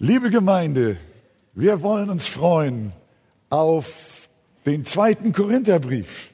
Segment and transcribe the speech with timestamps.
[0.00, 0.96] Liebe Gemeinde,
[1.54, 2.92] wir wollen uns freuen
[3.48, 4.28] auf
[4.66, 6.30] den zweiten Korintherbrief.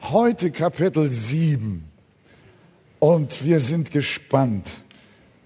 [0.00, 1.84] Heute Kapitel 7.
[2.98, 4.80] Und wir sind gespannt,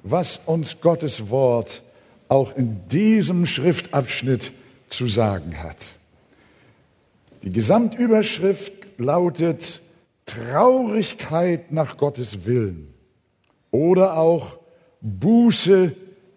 [0.04, 1.83] was uns Gottes Wort
[2.29, 4.53] auch in diesem Schriftabschnitt
[4.88, 5.97] zu sagen hat.
[7.42, 9.81] Die Gesamtüberschrift lautet
[10.26, 12.95] Traurigkeit nach Gottes Willen
[13.72, 14.58] oder auch
[15.01, 15.97] Buße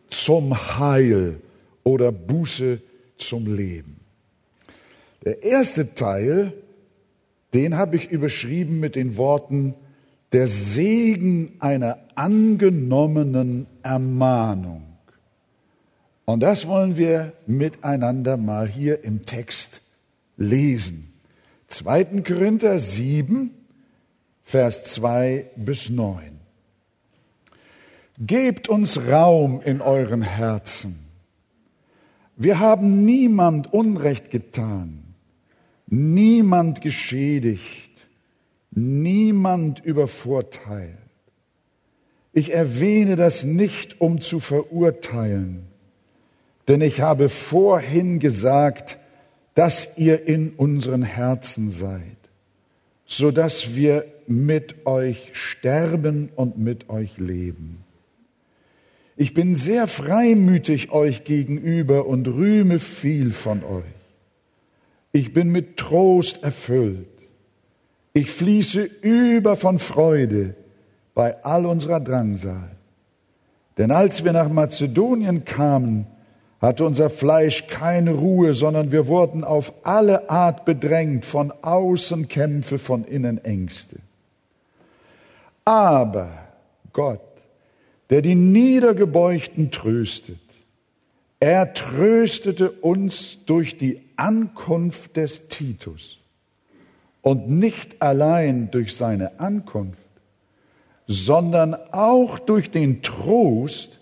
[0.10, 1.42] zum Heil
[1.84, 2.82] oder Buße
[3.18, 4.00] zum Leben.
[5.24, 6.54] Der erste Teil,
[7.54, 9.76] den habe ich überschrieben mit den Worten
[10.32, 14.84] der Segen einer angenommenen Ermahnung.
[16.26, 19.82] Und das wollen wir miteinander mal hier im Text
[20.36, 21.14] lesen.
[21.70, 22.22] 2.
[22.22, 23.52] Korinther 7,
[24.44, 26.37] Vers 2 bis 9.
[28.20, 30.98] Gebt uns Raum in euren Herzen.
[32.36, 35.04] Wir haben niemand Unrecht getan,
[35.86, 38.08] niemand geschädigt,
[38.72, 40.98] niemand übervorteilt.
[42.34, 45.68] Ich erwähne das nicht, um zu verurteilen,
[46.68, 48.98] denn ich habe vorhin gesagt,
[49.54, 52.02] dass ihr in unseren Herzen seid,
[53.06, 57.84] so dass wir mit euch sterben und mit euch leben.
[59.20, 63.84] Ich bin sehr freimütig euch gegenüber und rühme viel von euch.
[65.12, 67.08] Ich bin mit Trost erfüllt.
[68.14, 70.54] Ich fließe über von Freude
[71.16, 72.70] bei all unserer Drangsal.
[73.80, 76.06] Denn als wir nach Mazedonien kamen,
[76.62, 82.78] hatte unser Fleisch keine Ruhe, sondern wir wurden auf alle Art bedrängt, von außen Kämpfe,
[82.78, 83.98] von innen Ängste.
[85.66, 86.30] Aber
[86.94, 87.22] Gott,
[88.10, 90.40] der die Niedergebeugten tröstet.
[91.40, 96.18] Er tröstete uns durch die Ankunft des Titus
[97.22, 100.00] und nicht allein durch seine Ankunft,
[101.06, 104.00] sondern auch durch den Trost,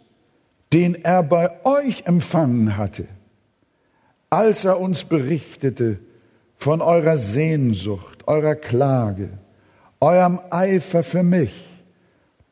[0.72, 3.08] den er bei euch empfangen hatte,
[4.30, 6.00] als er uns berichtete
[6.58, 9.30] von eurer Sehnsucht, eurer Klage,
[10.00, 11.54] eurem Eifer für mich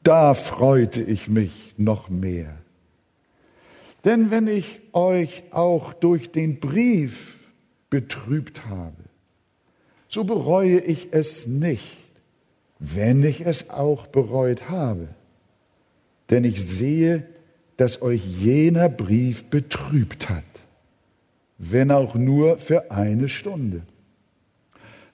[0.03, 2.57] da freute ich mich noch mehr.
[4.05, 7.39] Denn wenn ich euch auch durch den Brief
[7.89, 8.97] betrübt habe,
[10.09, 11.97] so bereue ich es nicht,
[12.79, 15.07] wenn ich es auch bereut habe.
[16.29, 17.25] Denn ich sehe,
[17.77, 20.43] dass euch jener Brief betrübt hat,
[21.57, 23.83] wenn auch nur für eine Stunde.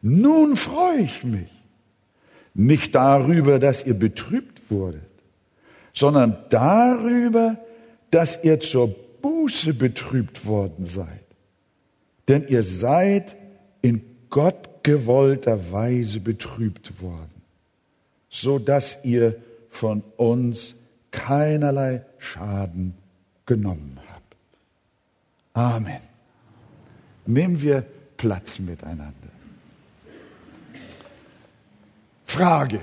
[0.02, 1.50] Nun freue ich mich
[2.54, 5.02] nicht darüber, dass ihr betrübt wurdet,
[5.94, 7.58] sondern darüber,
[8.12, 11.26] dass ihr zur Buße betrübt worden seid.
[12.28, 13.36] Denn ihr seid
[13.82, 17.42] in Gott gewollter Weise betrübt worden,
[18.30, 19.36] so dass ihr
[19.70, 20.76] von uns
[21.12, 22.94] keinerlei Schaden
[23.46, 24.36] genommen habt.
[25.54, 26.02] Amen.
[27.26, 27.84] Nehmen wir
[28.18, 29.14] Platz miteinander.
[32.26, 32.82] Frage.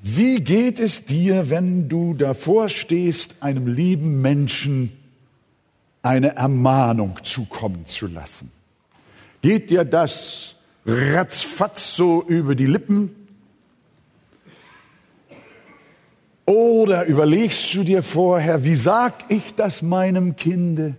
[0.00, 4.92] Wie geht es dir, wenn du davor stehst, einem lieben Menschen
[6.02, 8.50] eine Ermahnung zukommen zu lassen?
[9.42, 10.54] Geht dir das
[10.86, 13.14] ratzfatz so über die Lippen?
[16.44, 20.96] Oder überlegst du dir vorher, wie sag ich das meinem Kinde?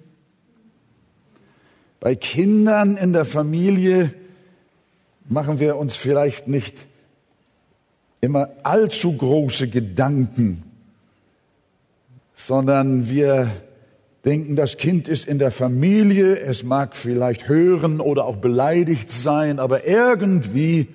[2.00, 4.14] Bei Kindern in der Familie
[5.28, 6.89] machen wir uns vielleicht nicht
[8.22, 10.64] immer allzu große Gedanken,
[12.36, 13.50] sondern wir
[14.26, 19.60] denken, das Kind ist in der Familie, es mag vielleicht hören oder auch beleidigt sein,
[19.60, 20.88] aber irgendwie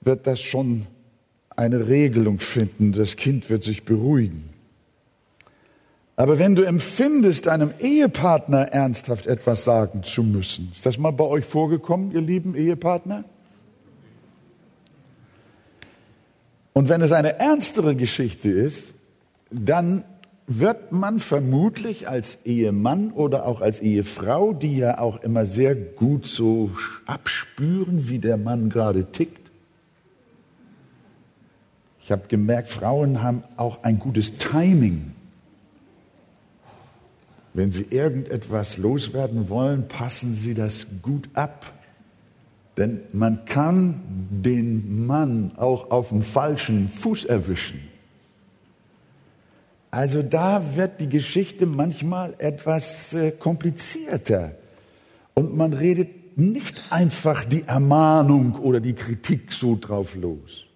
[0.00, 0.86] wird das schon
[1.56, 4.50] eine Regelung finden, das Kind wird sich beruhigen.
[6.16, 11.24] Aber wenn du empfindest, einem Ehepartner ernsthaft etwas sagen zu müssen, ist das mal bei
[11.24, 13.24] euch vorgekommen, ihr lieben Ehepartner?
[16.76, 18.88] Und wenn es eine ernstere Geschichte ist,
[19.50, 20.04] dann
[20.46, 26.26] wird man vermutlich als Ehemann oder auch als Ehefrau, die ja auch immer sehr gut
[26.26, 26.70] so
[27.06, 29.50] abspüren, wie der Mann gerade tickt.
[32.02, 35.12] Ich habe gemerkt, Frauen haben auch ein gutes Timing.
[37.54, 41.72] Wenn sie irgendetwas loswerden wollen, passen sie das gut ab.
[42.76, 47.80] Denn man kann den Mann auch auf dem falschen Fuß erwischen.
[49.90, 54.52] Also da wird die Geschichte manchmal etwas äh, komplizierter
[55.32, 60.66] und man redet nicht einfach die Ermahnung oder die Kritik so drauf los.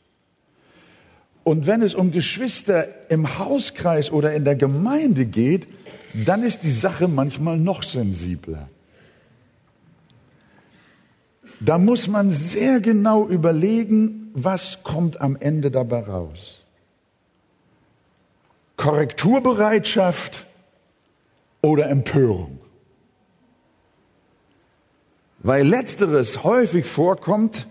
[1.44, 5.66] Und wenn es um Geschwister im Hauskreis oder in der Gemeinde geht,
[6.24, 8.68] dann ist die Sache manchmal noch sensibler.
[11.60, 16.64] Da muss man sehr genau überlegen, was kommt am Ende dabei raus.
[18.78, 20.46] Korrekturbereitschaft
[21.60, 22.58] oder Empörung.
[25.40, 27.66] Weil letzteres häufig vorkommt,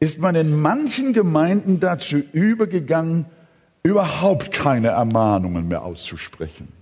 [0.00, 3.26] ist man in manchen Gemeinden dazu übergegangen,
[3.84, 6.72] überhaupt keine Ermahnungen mehr auszusprechen.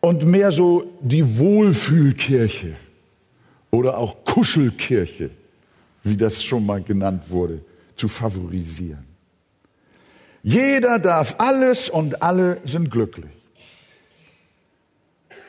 [0.00, 2.76] Und mehr so die Wohlfühlkirche
[3.74, 5.30] oder auch Kuschelkirche,
[6.02, 7.64] wie das schon mal genannt wurde,
[7.96, 9.04] zu favorisieren.
[10.42, 13.30] Jeder darf alles und alle sind glücklich.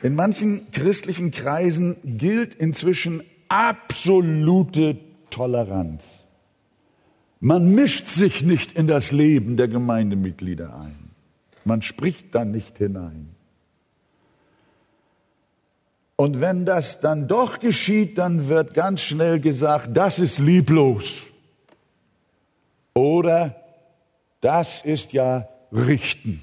[0.02, 4.98] In manchen christlichen Kreisen gilt inzwischen absolute
[5.30, 6.04] Toleranz.
[7.40, 11.10] Man mischt sich nicht in das Leben der Gemeindemitglieder ein.
[11.64, 13.35] Man spricht da nicht hinein.
[16.16, 21.24] Und wenn das dann doch geschieht, dann wird ganz schnell gesagt, das ist lieblos.
[22.94, 23.54] Oder
[24.40, 26.42] das ist ja Richten.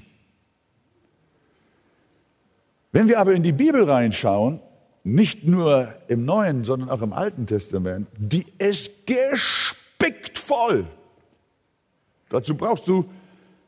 [2.92, 4.60] Wenn wir aber in die Bibel reinschauen,
[5.02, 10.86] nicht nur im Neuen, sondern auch im Alten Testament, die ist gespickt voll.
[12.28, 13.04] Dazu brauchst du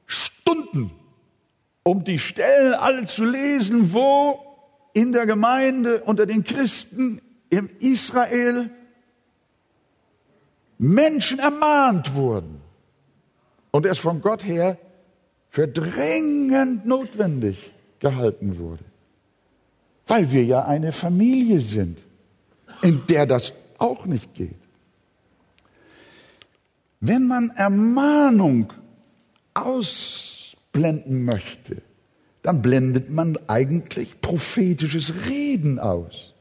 [0.07, 0.93] Stunden,
[1.83, 4.46] um die Stellen alle zu lesen, wo
[4.97, 7.21] in der Gemeinde unter den Christen
[7.51, 8.71] im Israel
[10.79, 12.63] Menschen ermahnt wurden
[13.73, 14.79] und es von Gott her
[15.51, 17.59] für dringend notwendig
[17.99, 18.85] gehalten wurde.
[20.07, 21.99] Weil wir ja eine Familie sind,
[22.81, 24.57] in der das auch nicht geht.
[27.01, 28.73] Wenn man Ermahnung
[29.53, 31.83] ausblenden möchte,
[32.47, 36.33] dann blendet man eigentlich prophetisches Reden aus.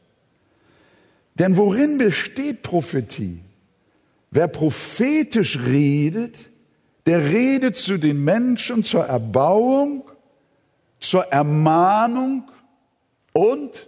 [1.34, 3.40] Denn worin besteht Prophetie?
[4.30, 6.52] Wer prophetisch redet,
[7.08, 10.04] der redet zu den Menschen zur Erbauung,
[11.00, 12.52] zur Ermahnung
[13.34, 13.88] und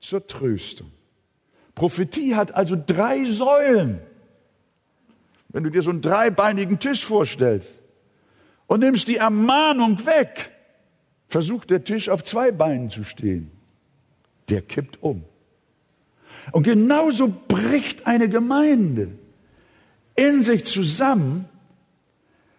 [0.00, 0.90] zur Tröstung.
[1.76, 4.00] Prophetie hat also drei Säulen.
[5.50, 7.78] Wenn du dir so einen dreibeinigen Tisch vorstellst
[8.66, 10.50] und nimmst die Ermahnung weg,
[11.34, 13.50] versucht der Tisch auf zwei Beinen zu stehen.
[14.50, 15.24] Der kippt um.
[16.52, 19.08] Und genauso bricht eine Gemeinde
[20.14, 21.46] in sich zusammen,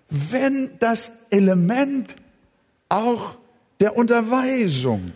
[0.10, 2.18] wenn das Element
[2.89, 3.38] auch
[3.80, 5.13] der Unterweisung,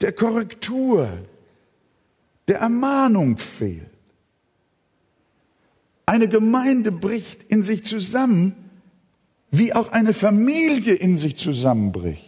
[0.00, 1.06] der Korrektur,
[2.48, 3.90] der Ermahnung fehlt.
[6.06, 8.54] Eine Gemeinde bricht in sich zusammen,
[9.50, 12.23] wie auch eine Familie in sich zusammenbricht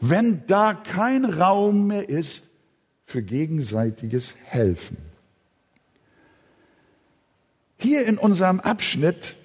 [0.00, 2.44] wenn da kein Raum mehr ist
[3.04, 4.96] für gegenseitiges Helfen.
[7.78, 9.36] Hier in unserem Abschnitt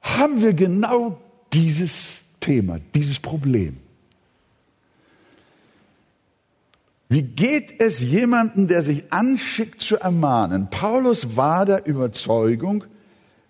[0.00, 1.20] haben wir genau
[1.52, 3.76] dieses Thema, dieses Problem.
[7.08, 10.70] Wie geht es jemandem, der sich anschickt zu ermahnen?
[10.70, 12.84] Paulus war der Überzeugung,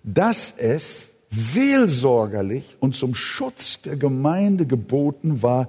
[0.02, 5.68] dass es seelsorgerlich und zum Schutz der Gemeinde geboten war,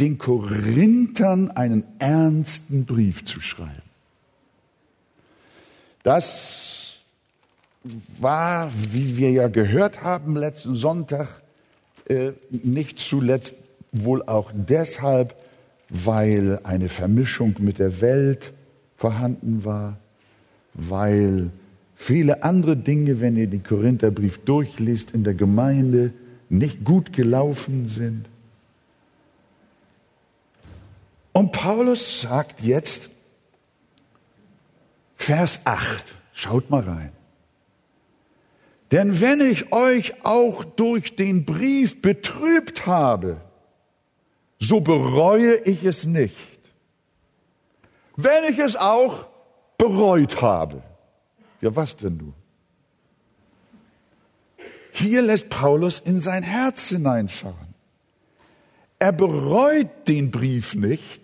[0.00, 3.82] den Korinthern einen ernsten Brief zu schreiben.
[6.02, 6.96] Das
[8.18, 11.28] war, wie wir ja gehört haben letzten Sonntag,
[12.08, 13.54] äh, nicht zuletzt
[13.92, 15.34] wohl auch deshalb,
[15.88, 18.52] weil eine Vermischung mit der Welt
[18.96, 19.98] vorhanden war,
[20.74, 21.50] weil
[21.94, 26.12] viele andere Dinge, wenn ihr den Korintherbrief durchliest, in der Gemeinde
[26.48, 28.26] nicht gut gelaufen sind.
[31.34, 33.10] Und Paulus sagt jetzt,
[35.16, 37.12] Vers 8, schaut mal rein.
[38.92, 43.40] Denn wenn ich euch auch durch den Brief betrübt habe,
[44.60, 46.36] so bereue ich es nicht.
[48.16, 49.26] Wenn ich es auch
[49.76, 50.84] bereut habe.
[51.60, 52.32] Ja, was denn du?
[54.92, 57.63] Hier lässt Paulus in sein Herz hineinschauen.
[59.04, 61.20] Er bereut den Brief nicht,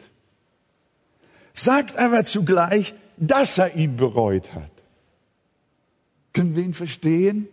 [1.54, 4.70] sagt aber zugleich, dass er ihn bereut hat.
[6.34, 7.48] Können wir ihn verstehen?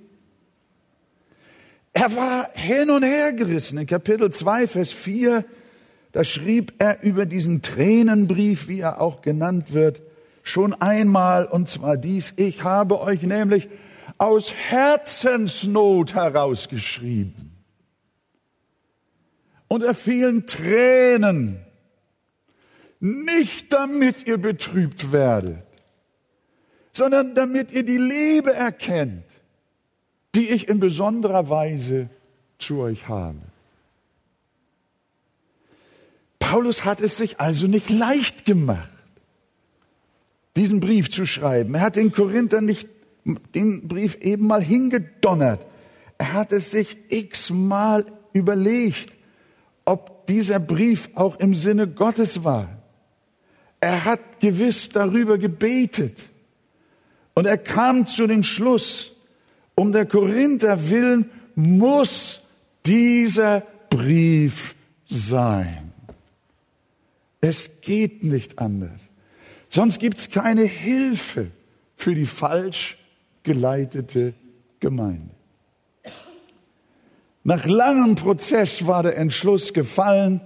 [1.93, 3.77] Er war hin und her gerissen.
[3.77, 5.45] In Kapitel 2, Vers 4,
[6.11, 10.01] da schrieb er über diesen Tränenbrief, wie er auch genannt wird,
[10.43, 13.69] schon einmal, und zwar dies, ich habe euch nämlich
[14.17, 17.46] aus Herzensnot herausgeschrieben.
[19.67, 21.59] Unter vielen Tränen,
[22.99, 25.63] nicht damit ihr betrübt werdet,
[26.93, 29.25] sondern damit ihr die Liebe erkennt,
[30.35, 32.09] die ich in besonderer Weise
[32.59, 33.39] zu euch habe.
[36.39, 38.89] Paulus hat es sich also nicht leicht gemacht,
[40.55, 41.75] diesen Brief zu schreiben.
[41.75, 42.87] Er hat den Korinthern nicht
[43.53, 45.65] den Brief eben mal hingedonnert.
[46.17, 49.16] Er hat es sich x-mal überlegt,
[49.87, 52.67] ob dieser Brief auch im Sinne Gottes war.
[53.79, 56.27] Er hat gewiss darüber gebetet.
[57.33, 59.13] Und er kam zu dem Schluss,
[59.75, 62.41] um der Korinther willen muss
[62.85, 64.75] dieser Brief
[65.07, 65.93] sein.
[67.39, 69.07] Es geht nicht anders.
[69.69, 71.49] Sonst gibt es keine Hilfe
[71.95, 72.97] für die falsch
[73.43, 74.33] geleitete
[74.81, 75.36] Gemeinde.
[77.47, 80.41] Nach langem Prozess war der Entschluss gefallen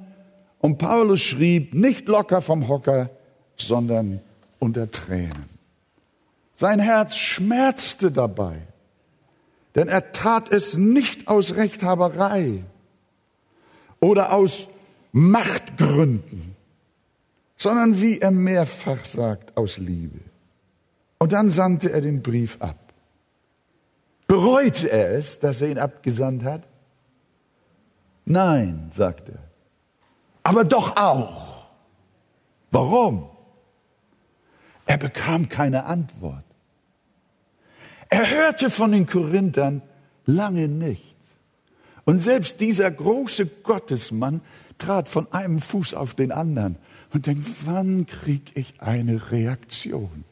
[0.60, 3.10] und Paulus schrieb nicht locker vom Hocker,
[3.58, 4.22] sondern
[4.60, 5.50] unter Tränen.
[6.54, 8.60] Sein Herz schmerzte dabei,
[9.74, 12.64] denn er tat es nicht aus Rechthaberei
[14.00, 14.68] oder aus
[15.12, 16.56] Machtgründen,
[17.58, 20.20] sondern wie er mehrfach sagt, aus Liebe.
[21.18, 22.94] Und dann sandte er den Brief ab.
[24.28, 26.68] Bereute er es, dass er ihn abgesandt hat?
[28.32, 29.40] Nein, sagt er.
[30.44, 31.66] Aber doch auch.
[32.72, 33.30] Warum?
[34.86, 36.46] Er bekam keine Antwort.
[38.08, 39.82] Er hörte von den Korinthern
[40.26, 41.08] lange nichts.
[42.06, 44.40] Und selbst dieser große Gottesmann
[44.78, 46.78] trat von einem Fuß auf den anderen
[47.14, 50.24] und denkt, wann krieg ich eine Reaktion?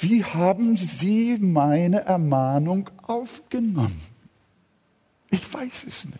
[0.00, 4.15] Wie haben Sie meine Ermahnung aufgenommen?
[5.30, 6.18] Ich weiß es nicht.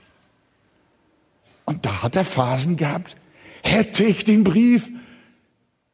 [1.65, 3.17] Und da hat er Phasen gehabt,
[3.63, 4.89] hätte ich den Brief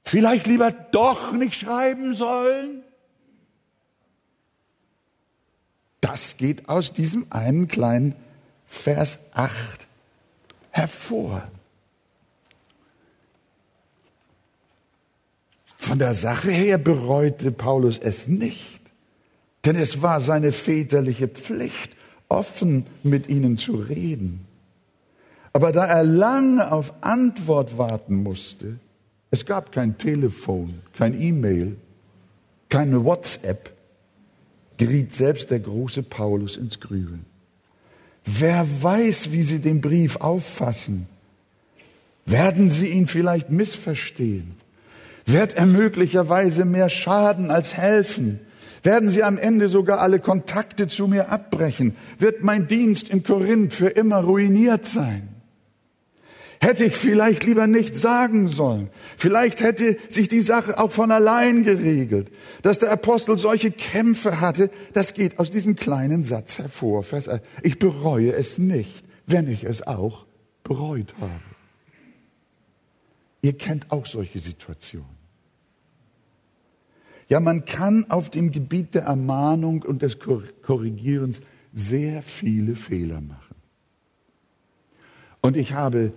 [0.05, 2.83] vielleicht lieber doch nicht schreiben sollen?
[6.01, 8.15] Das geht aus diesem einen kleinen
[8.67, 9.53] Vers 8
[10.71, 11.43] hervor.
[15.77, 18.81] Von der Sache her bereute Paulus es nicht,
[19.65, 21.97] denn es war seine väterliche Pflicht,
[22.33, 24.47] offen mit ihnen zu reden.
[25.53, 28.79] Aber da er lange auf Antwort warten musste,
[29.31, 31.77] es gab kein Telefon, kein E-Mail,
[32.69, 33.71] keine WhatsApp,
[34.79, 37.25] geriet selbst der große Paulus ins Grübeln.
[38.25, 41.07] Wer weiß, wie sie den Brief auffassen?
[42.25, 44.55] Werden sie ihn vielleicht missverstehen?
[45.27, 48.41] Wird er möglicherweise mehr schaden als helfen?
[48.83, 51.97] Werden sie am Ende sogar alle Kontakte zu mir abbrechen?
[52.19, 55.29] Wird mein Dienst in Korinth für immer ruiniert sein?
[56.61, 58.89] Hätte ich vielleicht lieber nicht sagen sollen.
[59.17, 62.31] Vielleicht hätte sich die Sache auch von allein geregelt.
[62.63, 67.05] Dass der Apostel solche Kämpfe hatte, das geht aus diesem kleinen Satz hervor.
[67.63, 70.27] Ich bereue es nicht, wenn ich es auch
[70.63, 71.33] bereut habe.
[73.43, 75.22] Ihr kennt auch solche Situationen.
[77.33, 81.41] Ja, man kann auf dem Gebiet der Ermahnung und des Korrigierens
[81.73, 83.57] sehr viele Fehler machen.
[85.41, 86.13] Und ich habe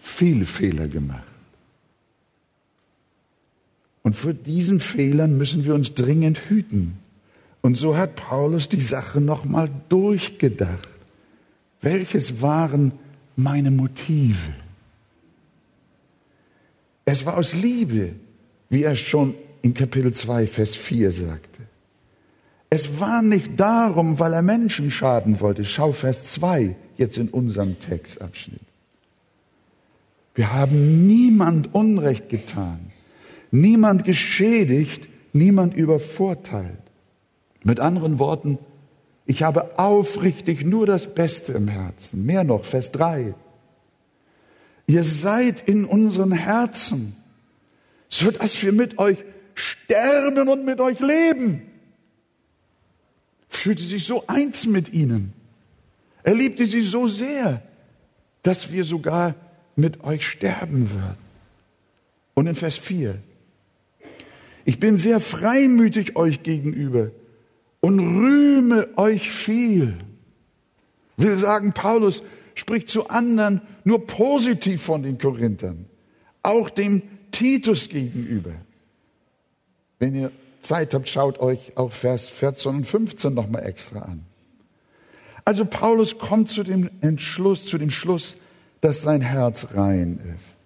[0.00, 1.22] viele Fehler gemacht.
[4.02, 6.98] Und vor diesen Fehlern müssen wir uns dringend hüten.
[7.60, 10.88] Und so hat Paulus die Sache nochmal durchgedacht.
[11.80, 12.90] Welches waren
[13.36, 14.52] meine Motive?
[17.04, 18.16] Es war aus Liebe,
[18.68, 21.60] wie er schon in Kapitel 2, Vers 4 sagte.
[22.70, 25.64] Es war nicht darum, weil er Menschen schaden wollte.
[25.64, 28.60] Schau Vers 2 jetzt in unserem Textabschnitt.
[30.34, 32.92] Wir haben niemand Unrecht getan,
[33.50, 36.78] niemand geschädigt, niemand übervorteilt.
[37.64, 38.58] Mit anderen Worten,
[39.26, 42.24] ich habe aufrichtig nur das Beste im Herzen.
[42.24, 43.34] Mehr noch, Vers 3.
[44.86, 47.16] Ihr seid in unseren Herzen,
[48.08, 49.18] so dass wir mit euch
[49.54, 51.62] sterben und mit euch leben.
[53.48, 55.32] Fühlte sich so eins mit ihnen.
[56.22, 57.62] Er liebte sie so sehr,
[58.42, 59.34] dass wir sogar
[59.76, 61.16] mit euch sterben wird.
[62.34, 63.18] Und in Vers 4,
[64.64, 67.10] ich bin sehr freimütig euch gegenüber
[67.80, 69.94] und rühme euch viel.
[71.16, 72.22] Will sagen, Paulus
[72.54, 75.86] spricht zu anderen nur positiv von den Korinthern,
[76.42, 78.52] auch dem Titus gegenüber.
[80.00, 84.24] Wenn ihr Zeit habt, schaut euch auch Vers 14 und 15 nochmal extra an.
[85.44, 88.36] Also Paulus kommt zu dem Entschluss, zu dem Schluss,
[88.80, 90.56] dass sein Herz rein ist,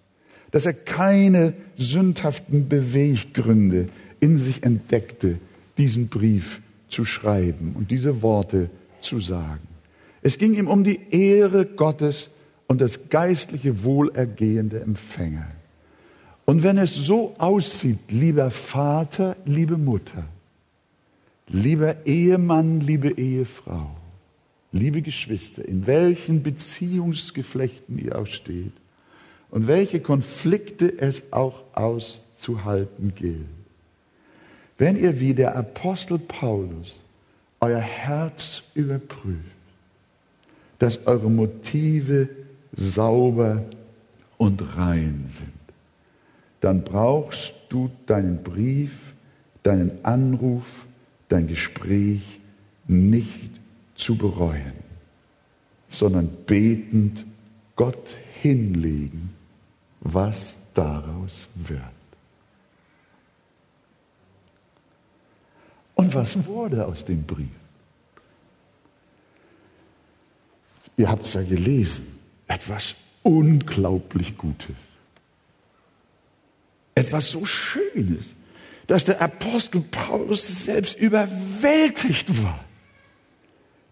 [0.51, 3.89] dass er keine sündhaften Beweggründe
[4.19, 5.37] in sich entdeckte,
[5.77, 8.69] diesen Brief zu schreiben und diese Worte
[9.01, 9.67] zu sagen.
[10.21, 12.29] Es ging ihm um die Ehre Gottes
[12.67, 15.47] und das geistliche Wohlergehen der Empfänger.
[16.45, 20.25] Und wenn es so aussieht, lieber Vater, liebe Mutter,
[21.47, 23.89] lieber Ehemann, liebe Ehefrau,
[24.71, 28.73] liebe Geschwister, in welchen Beziehungsgeflechten ihr auch steht
[29.49, 33.47] und welche Konflikte es auch auszuhalten gilt.
[34.77, 36.99] Wenn ihr wie der Apostel Paulus
[37.59, 39.39] euer Herz überprüft,
[40.77, 42.27] dass eure Motive
[42.75, 43.63] sauber
[44.37, 45.54] und rein sind,
[46.65, 49.13] dann brauchst du deinen Brief,
[49.61, 50.87] deinen Anruf,
[51.29, 52.39] dein Gespräch
[52.87, 53.51] nicht
[53.93, 54.73] zu bereuen,
[55.91, 57.23] sondern betend
[57.75, 59.29] Gott hinlegen,
[59.99, 61.81] was daraus wird.
[65.93, 67.49] Und was wurde aus dem Brief?
[70.97, 72.07] Ihr habt es ja gelesen,
[72.47, 74.84] etwas unglaublich Gutes
[76.95, 78.35] etwas so Schönes,
[78.87, 82.63] dass der Apostel Paulus selbst überwältigt war.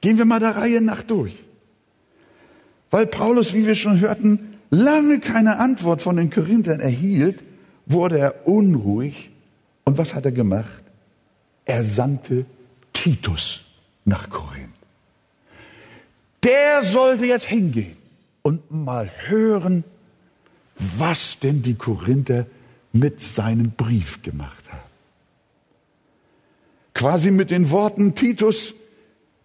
[0.02, 1.36] Gehen wir mal der Reihe nach durch.
[2.92, 7.44] Weil Paulus, wie wir schon hörten, lange keine Antwort von den Korinthern erhielt,
[7.86, 9.32] wurde er unruhig.
[9.84, 10.84] Und was hat er gemacht?
[11.66, 12.46] Er sandte
[12.94, 13.64] Titus
[14.06, 14.70] nach Korinth.
[16.44, 17.96] Der sollte jetzt hingehen
[18.42, 19.84] und mal hören,
[20.76, 22.46] was denn die Korinther
[22.94, 24.80] mit seinem Brief gemacht haben.
[26.94, 28.76] Quasi mit den Worten, Titus,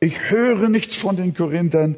[0.01, 1.97] ich höre nichts von den Korinthern,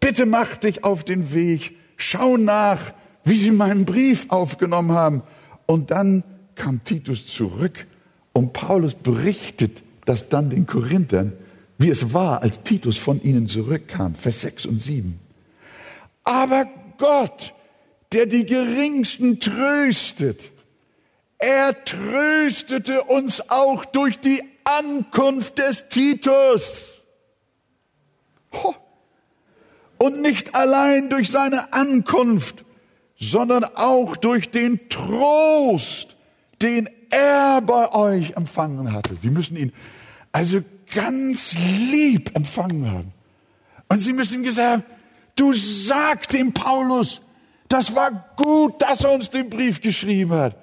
[0.00, 5.22] bitte mach dich auf den Weg, schau nach, wie sie meinen Brief aufgenommen haben.
[5.66, 6.22] Und dann
[6.54, 7.86] kam Titus zurück
[8.32, 11.32] und Paulus berichtet das dann den Korinthern,
[11.78, 14.14] wie es war, als Titus von ihnen zurückkam.
[14.14, 15.18] Vers 6 und 7.
[16.22, 16.66] Aber
[16.98, 17.52] Gott,
[18.12, 20.52] der die Geringsten tröstet,
[21.38, 26.94] er tröstete uns auch durch die Ankunft des Titus.
[29.98, 32.64] Und nicht allein durch seine Ankunft,
[33.18, 36.16] sondern auch durch den Trost,
[36.62, 39.16] den er bei euch empfangen hatte.
[39.20, 39.72] Sie müssen ihn
[40.32, 43.12] also ganz lieb empfangen haben.
[43.88, 44.84] Und sie müssen gesagt haben,
[45.36, 47.20] du sag dem Paulus,
[47.68, 50.56] das war gut, dass er uns den Brief geschrieben hat.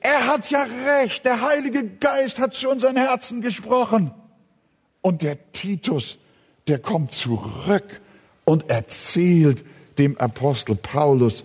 [0.00, 4.12] Er hat ja recht, der Heilige Geist hat zu unseren Herzen gesprochen.
[5.02, 6.18] Und der Titus,
[6.68, 8.00] der kommt zurück
[8.44, 9.64] und erzählt
[9.98, 11.44] dem Apostel Paulus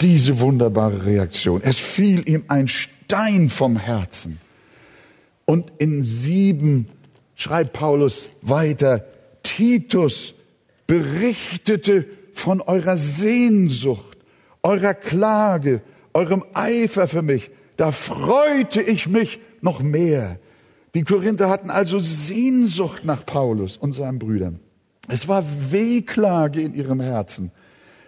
[0.00, 1.60] diese wunderbare Reaktion.
[1.62, 4.38] Es fiel ihm ein Stein vom Herzen.
[5.44, 6.88] Und in sieben
[7.34, 9.04] schreibt Paulus weiter,
[9.42, 10.34] Titus
[10.86, 14.16] berichtete von eurer Sehnsucht,
[14.62, 17.50] eurer Klage, eurem Eifer für mich
[17.80, 20.38] da freute ich mich noch mehr.
[20.94, 24.60] Die Korinther hatten also Sehnsucht nach Paulus und seinen Brüdern.
[25.08, 27.52] Es war Wehklage in ihrem Herzen,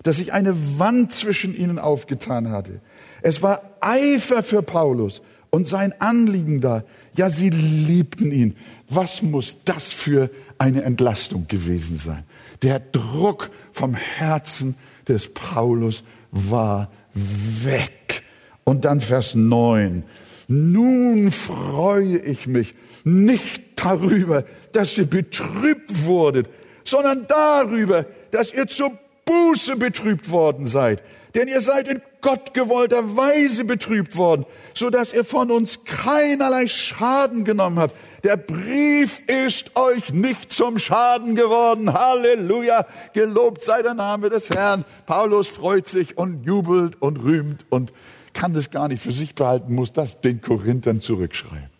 [0.02, 2.82] dass sich eine Wand zwischen ihnen aufgetan hatte.
[3.22, 6.84] Es war Eifer für Paulus und sein Anliegen da.
[7.16, 8.56] Ja, sie liebten ihn.
[8.90, 12.24] Was muss das für eine Entlastung gewesen sein?
[12.60, 14.74] Der Druck vom Herzen
[15.08, 18.22] des Paulus war weg.
[18.64, 20.04] Und dann Vers 9.
[20.48, 26.48] Nun freue ich mich nicht darüber, dass ihr betrübt wurdet,
[26.84, 28.92] sondern darüber, dass ihr zur
[29.24, 31.02] Buße betrübt worden seid.
[31.34, 34.44] Denn ihr seid in Gott gewollter Weise betrübt worden,
[34.74, 37.94] so dass ihr von uns keinerlei Schaden genommen habt.
[38.22, 41.92] Der Brief ist euch nicht zum Schaden geworden.
[41.92, 42.86] Halleluja.
[43.14, 44.84] Gelobt sei der Name des Herrn.
[45.06, 47.92] Paulus freut sich und jubelt und rühmt und
[48.32, 51.70] kann das gar nicht für sich behalten, muss das den Korinthern zurückschreiben.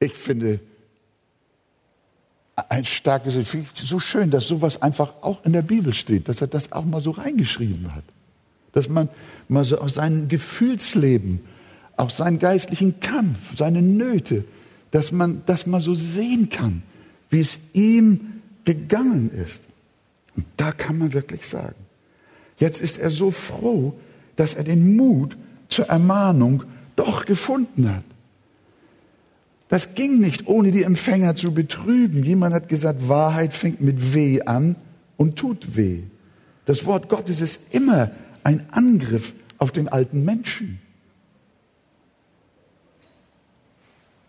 [0.00, 0.60] Ich finde
[2.68, 3.38] ein starkes,
[3.74, 7.00] so schön, dass sowas einfach auch in der Bibel steht, dass er das auch mal
[7.00, 8.04] so reingeschrieben hat.
[8.72, 9.08] Dass man
[9.48, 11.40] mal so aus seinem Gefühlsleben,
[11.96, 14.44] auch seinen geistlichen Kampf, seine Nöte,
[14.90, 16.82] dass man das mal so sehen kann,
[17.30, 19.60] wie es ihm gegangen ist.
[20.36, 21.74] Und da kann man wirklich sagen,
[22.58, 23.98] jetzt ist er so froh,
[24.38, 25.36] dass er den Mut
[25.68, 26.62] zur Ermahnung
[26.94, 28.04] doch gefunden hat.
[29.68, 32.22] Das ging nicht, ohne die Empfänger zu betrüben.
[32.22, 34.76] Jemand hat gesagt, Wahrheit fängt mit weh an
[35.16, 36.02] und tut weh.
[36.66, 38.12] Das Wort Gottes ist immer
[38.44, 40.78] ein Angriff auf den alten Menschen.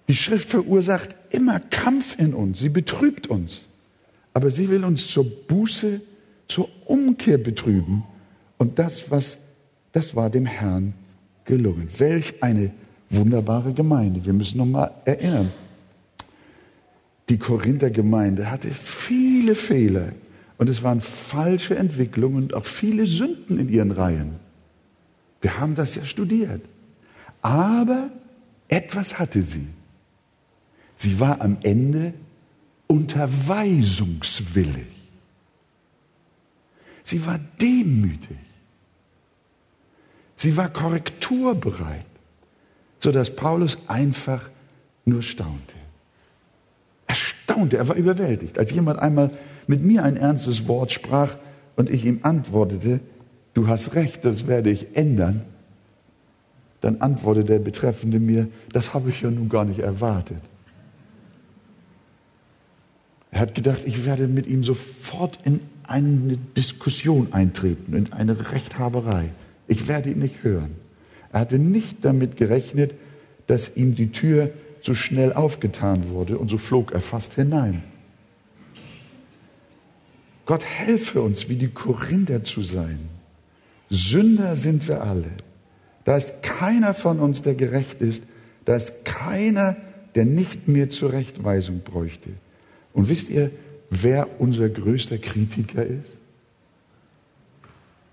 [0.07, 3.67] Die Schrift verursacht immer Kampf in uns, sie betrübt uns,
[4.33, 6.01] aber sie will uns zur Buße,
[6.47, 8.03] zur Umkehr betrüben.
[8.57, 9.37] Und das, was,
[9.91, 10.93] das war dem Herrn
[11.45, 11.89] gelungen.
[11.97, 12.71] Welch eine
[13.09, 14.23] wunderbare Gemeinde.
[14.25, 15.51] Wir müssen noch mal erinnern.
[17.29, 20.13] Die Korinther Gemeinde hatte viele Fehler
[20.57, 24.35] und es waren falsche Entwicklungen und auch viele Sünden in ihren Reihen.
[25.41, 26.61] Wir haben das ja studiert.
[27.41, 28.11] Aber
[28.67, 29.67] etwas hatte sie.
[30.95, 32.13] Sie war am Ende
[32.87, 34.87] unterweisungswillig.
[37.03, 38.37] Sie war demütig.
[40.39, 42.05] Sie war korrekturbereit,
[43.01, 44.49] sodass Paulus einfach
[45.03, 45.75] nur staunte.
[47.07, 48.57] Er staunte, er war überwältigt.
[48.57, 49.31] Als jemand einmal
[49.67, 51.35] mit mir ein ernstes Wort sprach
[51.75, 53.01] und ich ihm antwortete,
[53.53, 55.43] du hast recht, das werde ich ändern,
[56.79, 60.41] dann antwortete der Betreffende mir, das habe ich ja nun gar nicht erwartet.
[63.31, 69.31] Er hat gedacht, ich werde mit ihm sofort in eine Diskussion eintreten, in eine Rechthaberei.
[69.69, 70.75] Ich werde ihn nicht hören.
[71.31, 72.95] Er hatte nicht damit gerechnet,
[73.47, 74.49] dass ihm die Tür
[74.81, 77.83] so schnell aufgetan wurde und so flog er fast hinein.
[80.45, 82.99] Gott helfe uns, wie die Korinther zu sein.
[83.91, 85.29] Sünder sind wir alle.
[86.03, 88.23] Da ist keiner von uns, der gerecht ist.
[88.65, 89.77] Da ist keiner,
[90.15, 92.31] der nicht mehr Zurechtweisung bräuchte.
[92.93, 93.51] Und wisst ihr,
[93.91, 96.18] wer unser größter Kritiker ist?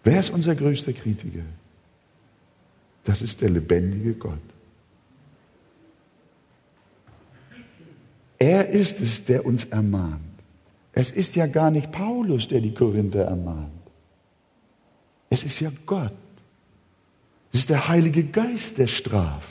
[0.07, 1.43] Wer ist unser größter Kritiker?
[3.03, 4.39] Das ist der lebendige Gott.
[8.39, 10.21] Er ist es, der uns ermahnt.
[10.93, 13.73] Es ist ja gar nicht Paulus, der die Korinther ermahnt.
[15.29, 16.13] Es ist ja Gott.
[17.53, 19.49] Es ist der Heilige Geist, der straft.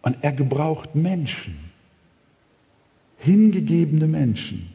[0.00, 1.58] Und er gebraucht Menschen
[3.18, 4.70] hingegebene Menschen.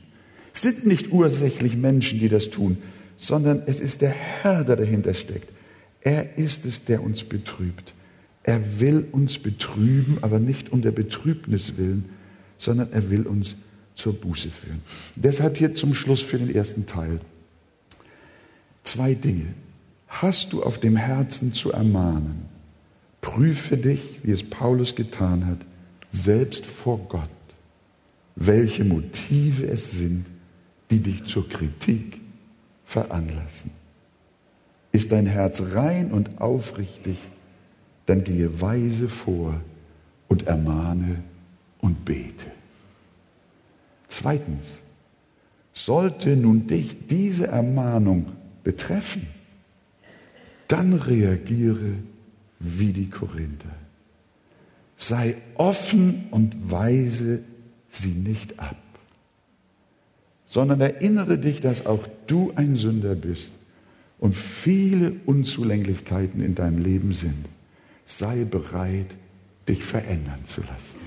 [0.53, 2.77] Es sind nicht ursächlich Menschen, die das tun,
[3.17, 5.49] sondern es ist der Herr, der dahinter steckt.
[6.01, 7.93] Er ist es, der uns betrübt.
[8.43, 12.05] Er will uns betrüben, aber nicht um der Betrübnis willen,
[12.59, 13.55] sondern er will uns
[13.95, 14.81] zur Buße führen.
[15.15, 17.19] Deshalb hier zum Schluss für den ersten Teil.
[18.83, 19.47] Zwei Dinge.
[20.07, 22.45] Hast du auf dem Herzen zu ermahnen?
[23.21, 25.59] Prüfe dich, wie es Paulus getan hat,
[26.11, 27.29] selbst vor Gott
[28.35, 30.25] welche Motive es sind,
[30.91, 32.19] die dich zur Kritik
[32.85, 33.71] veranlassen.
[34.91, 37.17] Ist dein Herz rein und aufrichtig,
[38.05, 39.59] dann gehe weise vor
[40.27, 41.23] und ermahne
[41.81, 42.51] und bete.
[44.07, 44.65] Zweitens,
[45.73, 48.27] sollte nun dich diese Ermahnung
[48.63, 49.27] betreffen,
[50.67, 51.95] dann reagiere
[52.59, 53.75] wie die Korinther.
[54.97, 57.43] Sei offen und weise
[57.89, 58.77] sie nicht ab,
[60.45, 63.51] sondern erinnere dich, dass auch du ein Sünder bist
[64.19, 67.45] und viele Unzulänglichkeiten in deinem Leben sind.
[68.05, 69.15] Sei bereit,
[69.67, 70.99] dich verändern zu lassen.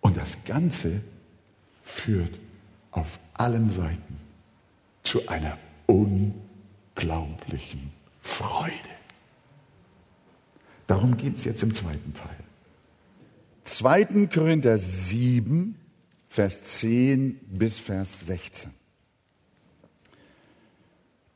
[0.00, 1.00] Und das Ganze
[1.84, 2.38] führt
[2.90, 4.16] auf allen Seiten
[5.02, 8.72] zu einer unglaublichen Freude.
[10.86, 12.36] Darum geht es jetzt im zweiten Teil.
[13.64, 14.26] 2.
[14.26, 15.75] Korinther 7,
[16.36, 18.70] Vers 10 bis Vers 16.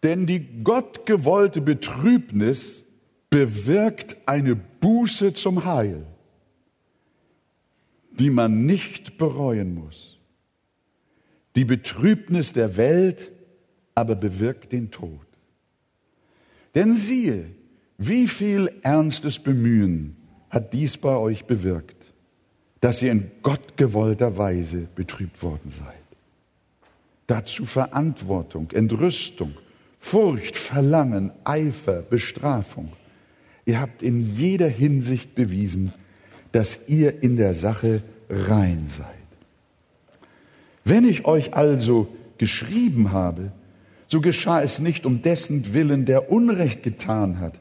[0.02, 2.82] Denn die gottgewollte Betrübnis
[3.30, 6.04] bewirkt eine Buße zum Heil,
[8.10, 10.18] die man nicht bereuen muss.
[11.56, 13.32] Die Betrübnis der Welt
[13.94, 15.26] aber bewirkt den Tod.
[16.74, 17.46] Denn siehe,
[17.96, 20.18] wie viel ernstes Bemühen
[20.50, 21.99] hat dies bei euch bewirkt
[22.80, 25.96] dass ihr in gottgewollter Weise betrübt worden seid.
[27.26, 29.54] Dazu Verantwortung, Entrüstung,
[29.98, 32.92] Furcht, Verlangen, Eifer, Bestrafung.
[33.66, 35.92] Ihr habt in jeder Hinsicht bewiesen,
[36.52, 39.06] dass ihr in der Sache rein seid.
[40.84, 43.52] Wenn ich euch also geschrieben habe,
[44.08, 47.60] so geschah es nicht um dessen Willen, der Unrecht getan hat,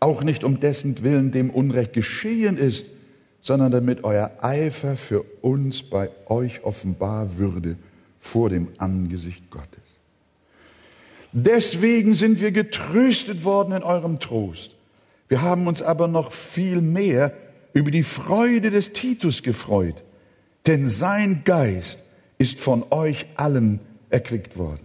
[0.00, 2.86] auch nicht um dessen Willen, dem Unrecht geschehen ist,
[3.44, 7.76] sondern damit euer Eifer für uns bei euch offenbar würde
[8.18, 9.82] vor dem Angesicht Gottes.
[11.32, 14.74] Deswegen sind wir getröstet worden in eurem Trost.
[15.28, 17.34] Wir haben uns aber noch viel mehr
[17.74, 20.02] über die Freude des Titus gefreut,
[20.66, 21.98] denn sein Geist
[22.38, 24.80] ist von euch allen erquickt worden.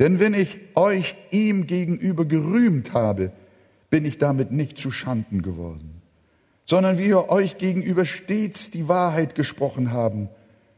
[0.00, 3.30] Denn wenn ich euch ihm gegenüber gerühmt habe,
[3.90, 5.91] bin ich damit nicht zu Schanden geworden,
[6.66, 10.28] sondern wie wir euch gegenüber stets die Wahrheit gesprochen haben,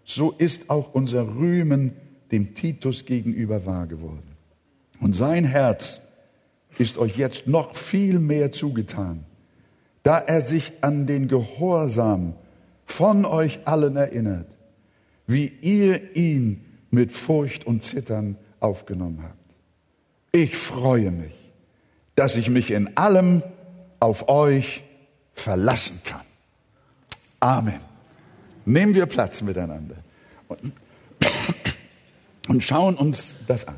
[0.04, 1.92] so ist auch unser Rühmen
[2.30, 4.36] dem Titus gegenüber wahr geworden.
[5.00, 6.00] Und sein Herz
[6.78, 9.24] ist euch jetzt noch viel mehr zugetan,
[10.02, 12.34] da er sich an den Gehorsam
[12.86, 14.48] von euch allen erinnert,
[15.26, 19.38] wie ihr ihn mit Furcht und Zittern aufgenommen habt.
[20.32, 21.34] Ich freue mich,
[22.14, 23.42] dass ich mich in allem
[24.00, 24.84] auf euch
[25.34, 26.22] verlassen kann.
[27.40, 27.80] Amen.
[28.64, 29.96] Nehmen wir Platz miteinander
[30.48, 30.72] und,
[32.48, 33.76] und schauen uns das an.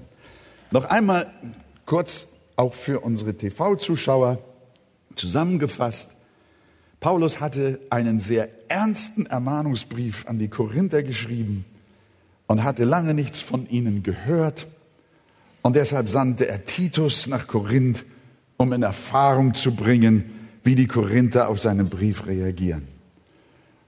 [0.71, 1.33] Noch einmal
[1.85, 4.39] kurz auch für unsere TV-Zuschauer
[5.17, 6.11] zusammengefasst.
[7.01, 11.65] Paulus hatte einen sehr ernsten Ermahnungsbrief an die Korinther geschrieben
[12.47, 14.67] und hatte lange nichts von ihnen gehört.
[15.63, 18.05] Und deshalb sandte er Titus nach Korinth,
[18.57, 20.36] um in Erfahrung zu bringen,
[20.67, 22.89] wie die Korinther auf seinen Brief reagieren.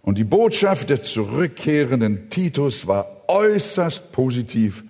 [0.02, 4.84] Und die Botschaft des zurückkehrenden Titus war äußerst positiv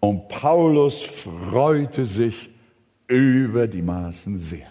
[0.00, 2.50] und Paulus freute sich
[3.06, 4.66] über die Maßen sehr.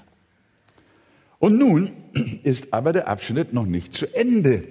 [1.39, 1.91] Und nun
[2.43, 4.67] ist aber der Abschnitt noch nicht zu Ende.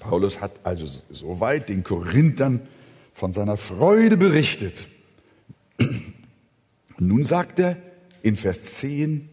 [0.00, 2.60] Paulus hat also soweit den Korinthern
[3.14, 4.86] von seiner Freude berichtet.
[5.78, 6.04] Und
[7.08, 7.78] nun sagt er
[8.22, 9.28] in Vers 10,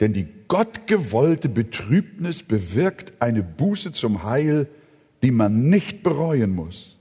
[0.00, 4.68] denn die gottgewollte Betrübnis bewirkt eine Buße zum Heil,
[5.22, 6.96] die man nicht bereuen muss.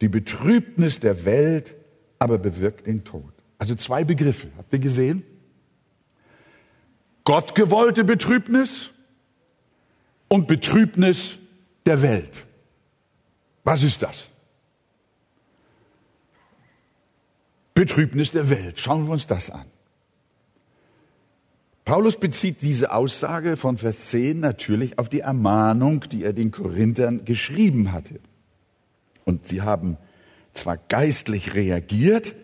[0.00, 1.74] Die Betrübnis der Welt
[2.18, 3.32] aber bewirkt den Tod.
[3.58, 4.48] Also zwei Begriffe.
[4.56, 5.22] Habt ihr gesehen?
[7.24, 8.90] Gottgewollte Betrübnis
[10.28, 11.38] und Betrübnis
[11.84, 12.46] der Welt.
[13.64, 14.28] Was ist das?
[17.74, 18.78] Betrübnis der Welt.
[18.80, 19.66] Schauen wir uns das an.
[21.86, 27.24] Paulus bezieht diese Aussage von Vers 10 natürlich auf die Ermahnung, die er den Korinthern
[27.24, 28.18] geschrieben hatte.
[29.24, 29.96] Und sie haben
[30.52, 32.34] zwar geistlich reagiert,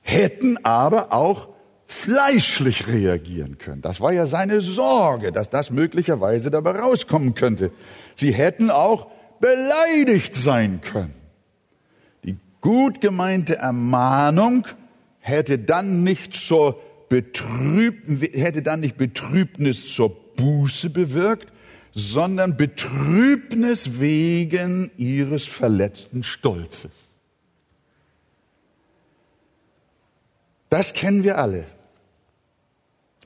[0.00, 1.50] hätten aber auch
[1.84, 3.82] fleischlich reagieren können.
[3.82, 7.72] Das war ja seine Sorge, dass das möglicherweise dabei rauskommen könnte.
[8.14, 9.08] Sie hätten auch
[9.40, 11.14] beleidigt sein können.
[12.24, 14.66] Die gut gemeinte Ermahnung
[15.18, 21.52] hätte dann nicht zur Betrüb hätte dann nicht Betrübnis zur Buße bewirkt,
[21.92, 27.16] sondern Betrübnis wegen ihres verletzten Stolzes.
[30.68, 31.66] Das kennen wir alle.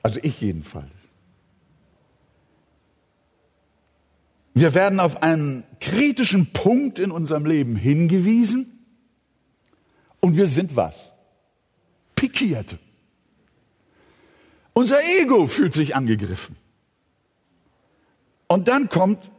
[0.01, 0.91] Also ich jedenfalls.
[4.55, 8.79] Wir werden auf einen kritischen Punkt in unserem Leben hingewiesen
[10.21, 11.11] und wir sind was?
[12.15, 12.79] Pikiert.
[14.77, 16.55] Unser Ego fühlt sich angegriffen.
[18.47, 19.31] Und dann kommt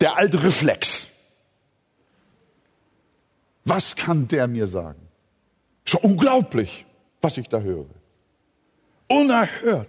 [0.00, 1.08] der alte Reflex.
[3.64, 5.00] Was kann der mir sagen?
[5.84, 6.86] So unglaublich
[7.20, 7.86] was ich da höre.
[9.08, 9.88] Unerhört.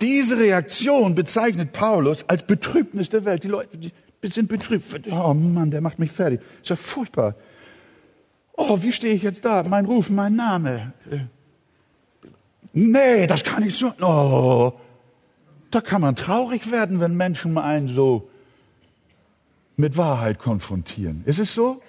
[0.00, 3.42] Diese Reaktion bezeichnet Paulus als Betrübnis der Welt.
[3.42, 3.92] Die Leute die
[4.28, 5.08] sind betrübt.
[5.10, 6.40] Oh Mann, der macht mich fertig.
[6.62, 7.34] ist ja furchtbar.
[8.56, 9.64] Oh, wie stehe ich jetzt da?
[9.64, 10.92] Mein Ruf, mein Name.
[12.72, 13.92] Nee, das kann ich so.
[14.00, 14.72] Oh,
[15.70, 18.30] da kann man traurig werden, wenn Menschen einen so
[19.76, 21.22] mit Wahrheit konfrontieren.
[21.26, 21.82] Ist es so?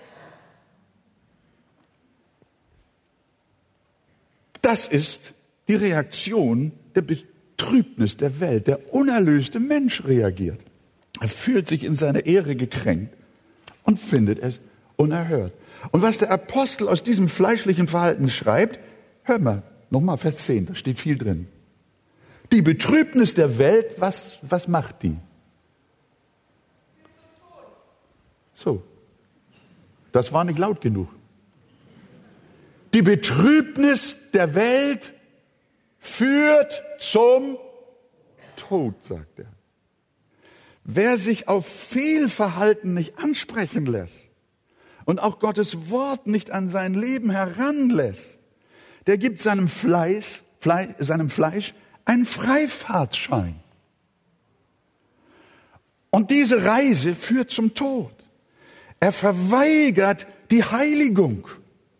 [4.61, 5.33] Das ist
[5.67, 8.67] die Reaktion der Betrübnis der Welt.
[8.67, 10.59] Der unerlöste Mensch reagiert.
[11.19, 13.13] Er fühlt sich in seiner Ehre gekränkt
[13.83, 14.61] und findet es
[14.95, 15.53] unerhört.
[15.91, 18.79] Und was der Apostel aus diesem fleischlichen Verhalten schreibt,
[19.23, 21.47] hör mal, nochmal Vers 10, da steht viel drin.
[22.51, 25.15] Die Betrübnis der Welt, was, was macht die?
[28.55, 28.83] So,
[30.11, 31.09] das war nicht laut genug.
[32.93, 35.13] Die Betrübnis der Welt
[35.99, 37.57] führt zum
[38.55, 39.51] Tod, sagt er.
[40.83, 44.17] Wer sich auf Fehlverhalten nicht ansprechen lässt
[45.05, 48.42] und auch Gottes Wort nicht an sein Leben heranlässt,
[49.07, 51.73] der gibt seinem Fleisch, Fleisch, seinem Fleisch
[52.05, 53.55] einen Freifahrtschein.
[56.09, 58.13] Und diese Reise führt zum Tod.
[58.99, 61.47] Er verweigert Die Heiligung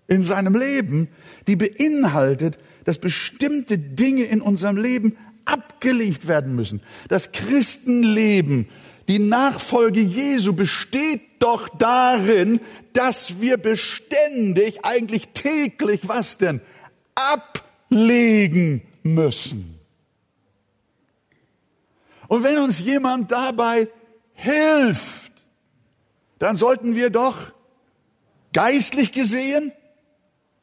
[0.08, 1.08] in seinem Leben,
[1.48, 6.82] die beinhaltet, dass bestimmte Dinge in unserem Leben abgelegt werden müssen.
[7.08, 8.68] Das Christenleben,
[9.08, 12.62] die Nachfolge Jesu besteht doch darin,
[12.94, 16.62] dass wir beständig, eigentlich täglich, was denn?
[17.16, 19.80] Ablegen müssen.
[22.28, 23.88] Und wenn uns jemand dabei
[24.34, 25.32] hilft,
[26.40, 27.38] dann sollten wir doch
[28.54, 29.72] geistlich gesehen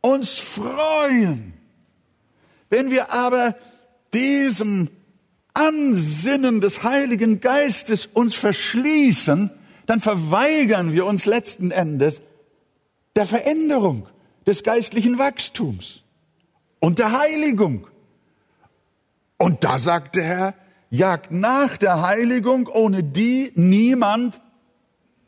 [0.00, 1.52] uns freuen.
[2.68, 3.54] Wenn wir aber
[4.14, 4.88] diesem
[5.54, 9.50] Ansinnen des Heiligen Geistes uns verschließen,
[9.86, 12.22] dann verweigern wir uns letzten Endes
[13.16, 14.06] der Veränderung,
[14.46, 15.99] des geistlichen Wachstums
[16.80, 17.86] und der Heiligung.
[19.38, 20.54] Und da sagt der Herr,
[20.90, 24.40] jagt nach der Heiligung, ohne die niemand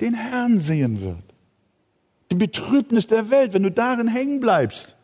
[0.00, 1.22] den Herrn sehen wird.
[2.30, 4.96] Die Betrübnis der Welt, wenn du darin hängen bleibst,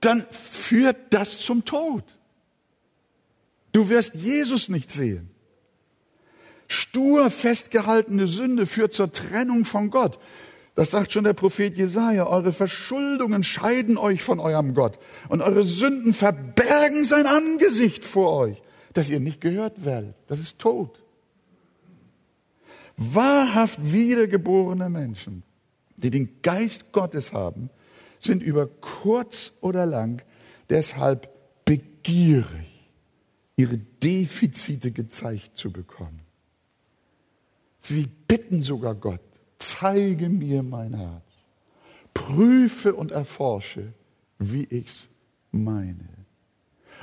[0.00, 2.04] dann führt das zum Tod.
[3.72, 5.30] Du wirst Jesus nicht sehen.
[6.68, 10.18] Stur festgehaltene Sünde führt zur Trennung von Gott.
[10.78, 12.28] Das sagt schon der Prophet Jesaja.
[12.28, 14.96] Eure Verschuldungen scheiden euch von eurem Gott
[15.28, 18.62] und eure Sünden verbergen sein Angesicht vor euch,
[18.92, 20.14] dass ihr nicht gehört werdet.
[20.28, 21.02] Das ist Tod.
[22.96, 25.42] Wahrhaft wiedergeborene Menschen,
[25.96, 27.70] die den Geist Gottes haben,
[28.20, 30.22] sind über kurz oder lang
[30.70, 31.28] deshalb
[31.64, 32.88] begierig,
[33.56, 36.20] ihre Defizite gezeigt zu bekommen.
[37.80, 39.27] Sie bitten sogar Gott,
[39.78, 41.22] zeige mir mein Herz,
[42.14, 43.92] prüfe und erforsche,
[44.38, 45.08] wie ich's
[45.50, 46.08] meine.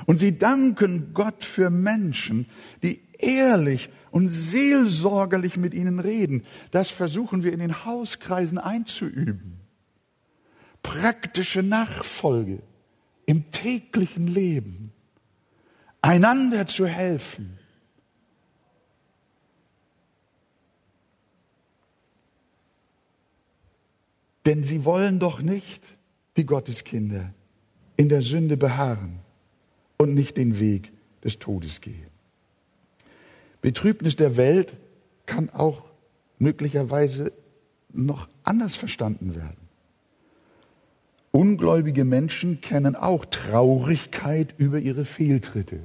[0.04, 2.46] Und sie danken Gott für Menschen,
[2.82, 6.44] die ehrlich und seelsorgerlich mit ihnen reden.
[6.70, 9.56] Das versuchen wir in den Hauskreisen einzuüben
[10.86, 12.62] praktische Nachfolge
[13.26, 14.92] im täglichen Leben,
[16.00, 17.58] einander zu helfen.
[24.46, 25.82] Denn sie wollen doch nicht,
[26.36, 27.34] wie Gotteskinder,
[27.96, 29.18] in der Sünde beharren
[29.98, 30.92] und nicht den Weg
[31.24, 32.06] des Todes gehen.
[33.60, 34.76] Betrübnis der Welt
[35.26, 35.82] kann auch
[36.38, 37.32] möglicherweise
[37.92, 39.66] noch anders verstanden werden.
[41.32, 45.80] Ungläubige Menschen kennen auch Traurigkeit über ihre Fehltritte.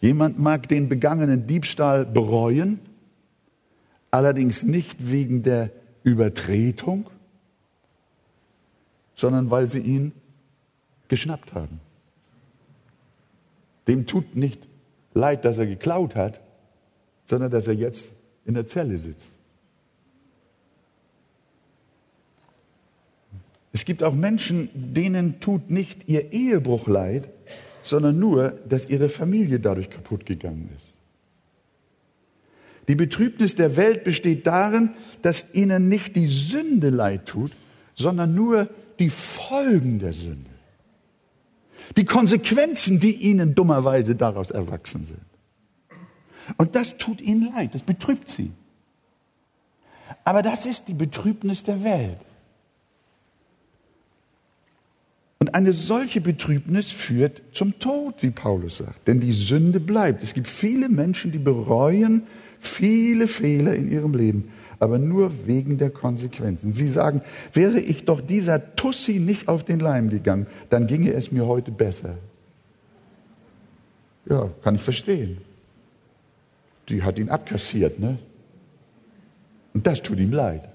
[0.00, 2.80] Jemand mag den begangenen Diebstahl bereuen,
[4.10, 5.70] allerdings nicht wegen der
[6.04, 7.10] Übertretung,
[9.16, 10.12] sondern weil sie ihn
[11.08, 11.80] geschnappt haben.
[13.88, 14.66] Dem tut nicht
[15.14, 16.40] leid, dass er geklaut hat,
[17.26, 18.12] sondern dass er jetzt
[18.44, 19.32] in der Zelle sitzt.
[23.72, 27.28] Es gibt auch Menschen, denen tut nicht ihr Ehebruch leid,
[27.82, 30.93] sondern nur, dass ihre Familie dadurch kaputt gegangen ist.
[32.88, 34.90] Die Betrübnis der Welt besteht darin,
[35.22, 37.52] dass ihnen nicht die Sünde leid tut,
[37.94, 38.68] sondern nur
[38.98, 40.50] die Folgen der Sünde.
[41.96, 45.20] Die Konsequenzen, die ihnen dummerweise daraus erwachsen sind.
[46.56, 48.52] Und das tut ihnen leid, das betrübt sie.
[50.24, 52.18] Aber das ist die Betrübnis der Welt.
[55.38, 59.06] Und eine solche Betrübnis führt zum Tod, wie Paulus sagt.
[59.08, 60.22] Denn die Sünde bleibt.
[60.22, 62.22] Es gibt viele Menschen, die bereuen
[62.66, 66.74] viele Fehler in ihrem Leben, aber nur wegen der Konsequenzen.
[66.74, 67.22] Sie sagen,
[67.52, 71.70] wäre ich doch dieser Tussi nicht auf den Leim gegangen, dann ginge es mir heute
[71.70, 72.16] besser.
[74.26, 75.38] Ja, kann ich verstehen.
[76.88, 78.18] Die hat ihn abkassiert, ne?
[79.72, 80.68] Und das tut ihm leid.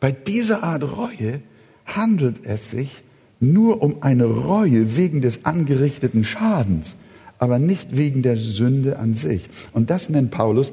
[0.00, 1.40] Bei dieser Art Reue
[1.86, 3.02] handelt es sich
[3.40, 6.96] nur um eine Reue wegen des angerichteten Schadens,
[7.38, 9.48] aber nicht wegen der Sünde an sich.
[9.72, 10.72] Und das nennt Paulus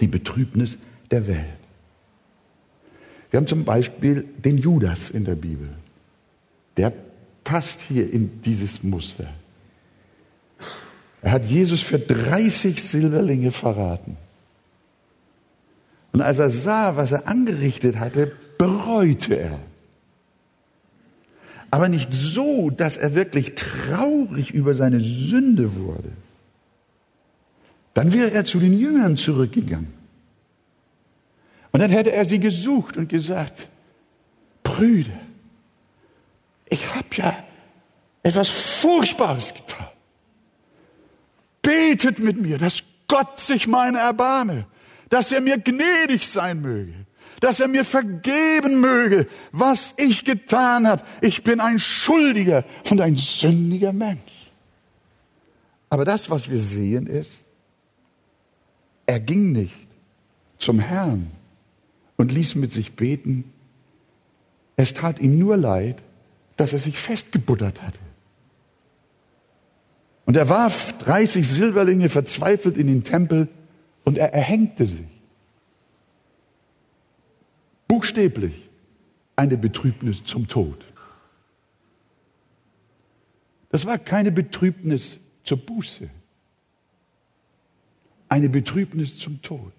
[0.00, 0.78] die Betrübnis
[1.10, 1.44] der Welt.
[3.30, 5.68] Wir haben zum Beispiel den Judas in der Bibel.
[6.76, 6.92] Der
[7.44, 9.28] passt hier in dieses Muster.
[11.22, 14.16] Er hat Jesus für 30 Silberlinge verraten.
[16.12, 19.58] Und als er sah, was er angerichtet hatte, bereute er
[21.76, 26.10] aber nicht so, dass er wirklich traurig über seine Sünde wurde.
[27.92, 29.92] Dann wäre er zu den Jüngern zurückgegangen.
[31.72, 33.68] Und dann hätte er sie gesucht und gesagt,
[34.62, 35.20] Brüder,
[36.70, 37.44] ich habe ja
[38.22, 39.88] etwas Furchtbares getan.
[41.60, 44.64] Betet mit mir, dass Gott sich meine erbarme.
[45.10, 46.94] dass er mir gnädig sein möge,
[47.40, 51.02] dass er mir vergeben möge, was ich getan habe.
[51.20, 54.20] Ich bin ein schuldiger und ein sündiger Mensch.
[55.90, 57.44] Aber das, was wir sehen, ist,
[59.06, 59.86] er ging nicht
[60.58, 61.30] zum Herrn
[62.16, 63.44] und ließ mit sich beten.
[64.76, 66.02] Es tat ihm nur leid,
[66.56, 67.98] dass er sich festgebuttert hatte.
[70.24, 73.48] Und er warf 30 Silberlinge verzweifelt in den Tempel
[74.04, 75.15] und er erhängte sich.
[77.96, 78.52] Buchstäblich
[79.36, 80.84] eine Betrübnis zum Tod.
[83.70, 86.10] Das war keine Betrübnis zur Buße,
[88.28, 89.72] eine Betrübnis zum Tod.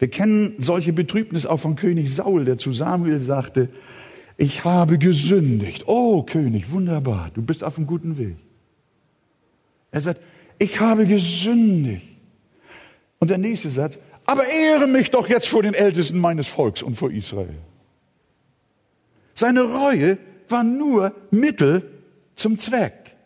[0.00, 3.70] Wir kennen solche Betrübnis auch von König Saul, der zu Samuel sagte,
[4.36, 5.84] ich habe gesündigt.
[5.86, 8.36] Oh König, wunderbar, du bist auf einem guten Weg.
[9.92, 10.20] Er sagt,
[10.58, 12.06] ich habe gesündigt.
[13.18, 16.96] Und der nächste Satz, aber ehre mich doch jetzt vor den Ältesten meines Volks und
[16.96, 17.58] vor Israel.
[19.34, 20.18] Seine Reue
[20.48, 21.90] war nur Mittel
[22.36, 23.16] zum Zweck.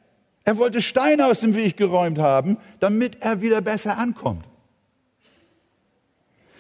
[0.45, 4.45] Er wollte Steine aus dem Weg geräumt haben, damit er wieder besser ankommt.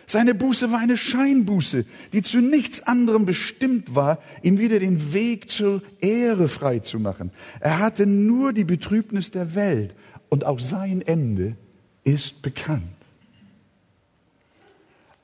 [0.09, 5.51] Seine Buße war eine Scheinbuße, die zu nichts anderem bestimmt war, ihm wieder den Weg
[5.51, 7.32] zur Ehre frei zu machen.
[7.61, 9.95] Er hatte nur die Betrübnis der Welt
[10.28, 11.57] und auch sein Ende
[12.05, 12.84] ist bekannt.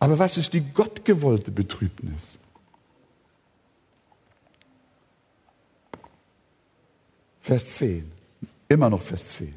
[0.02, 2.20] Aber was ist die gottgewollte Betrübnis?
[7.40, 8.10] Vers 10,
[8.68, 9.54] immer noch Vers 10.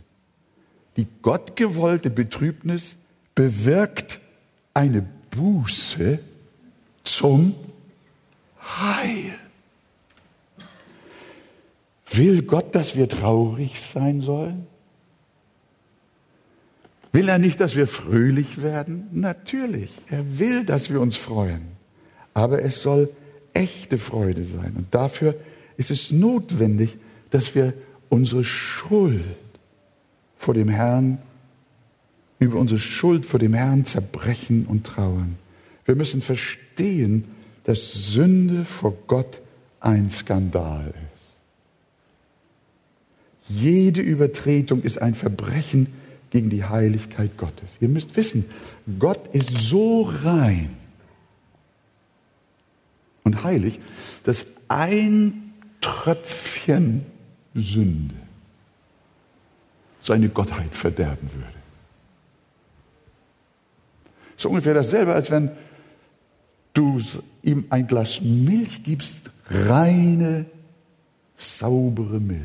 [0.98, 2.96] Die gottgewollte Betrübnis
[3.34, 4.20] bewirkt
[4.76, 6.20] eine Buße
[7.04, 7.56] zum
[8.62, 9.40] Heil.
[12.12, 14.68] Will Gott, dass wir traurig sein sollen?
[17.16, 19.08] Will er nicht, dass wir fröhlich werden?
[19.14, 19.90] Natürlich.
[20.10, 21.62] Er will, dass wir uns freuen.
[22.34, 23.10] Aber es soll
[23.54, 24.74] echte Freude sein.
[24.76, 25.34] Und dafür
[25.78, 26.98] ist es notwendig,
[27.30, 27.74] dass wir
[28.10, 29.24] unsere Schuld
[30.38, 31.20] vor dem Herrn
[32.40, 35.38] über unsere Schuld vor dem Herrn zerbrechen und trauern.
[35.86, 37.24] Wir müssen verstehen,
[37.64, 39.40] dass Sünde vor Gott
[39.80, 41.06] ein Skandal ist.
[43.48, 45.88] Jede Übertretung ist ein Verbrechen
[46.36, 47.78] gegen die Heiligkeit Gottes.
[47.80, 48.44] Ihr müsst wissen,
[49.00, 50.76] Gott ist so rein
[53.24, 53.80] und heilig,
[54.26, 57.06] dass ein Tröpfchen
[57.54, 58.16] Sünde
[60.02, 61.48] seine Gottheit verderben würde.
[64.36, 65.52] So ungefähr dasselbe, als wenn
[66.74, 67.02] du
[67.44, 70.48] ihm ein Glas Milch gibst, reine,
[71.38, 72.42] saubere Milch.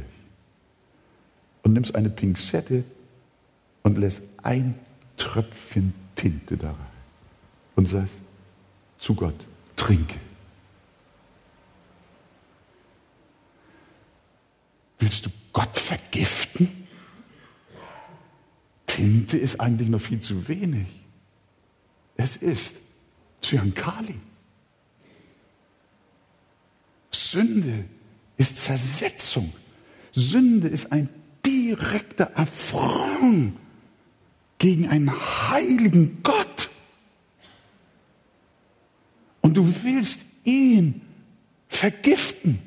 [1.65, 2.85] Und nimmst eine Pinzette
[3.83, 4.75] und lässt ein
[5.17, 6.77] Tröpfchen Tinte da rein.
[7.77, 8.15] Und sagst
[8.99, 10.19] zu Gott, trinke.
[14.99, 16.87] Willst du Gott vergiften?
[18.87, 20.87] Tinte ist eigentlich noch viel zu wenig.
[22.17, 22.75] Es ist
[23.41, 24.21] Zyankali.
[27.11, 27.87] Sünde
[28.37, 29.53] ist Zersetzung.
[30.13, 31.09] Sünde ist ein
[31.47, 33.57] direkter Affront
[34.61, 35.11] gegen einen
[35.51, 36.69] heiligen Gott.
[39.41, 41.01] Und du willst ihn
[41.69, 42.61] vergiften.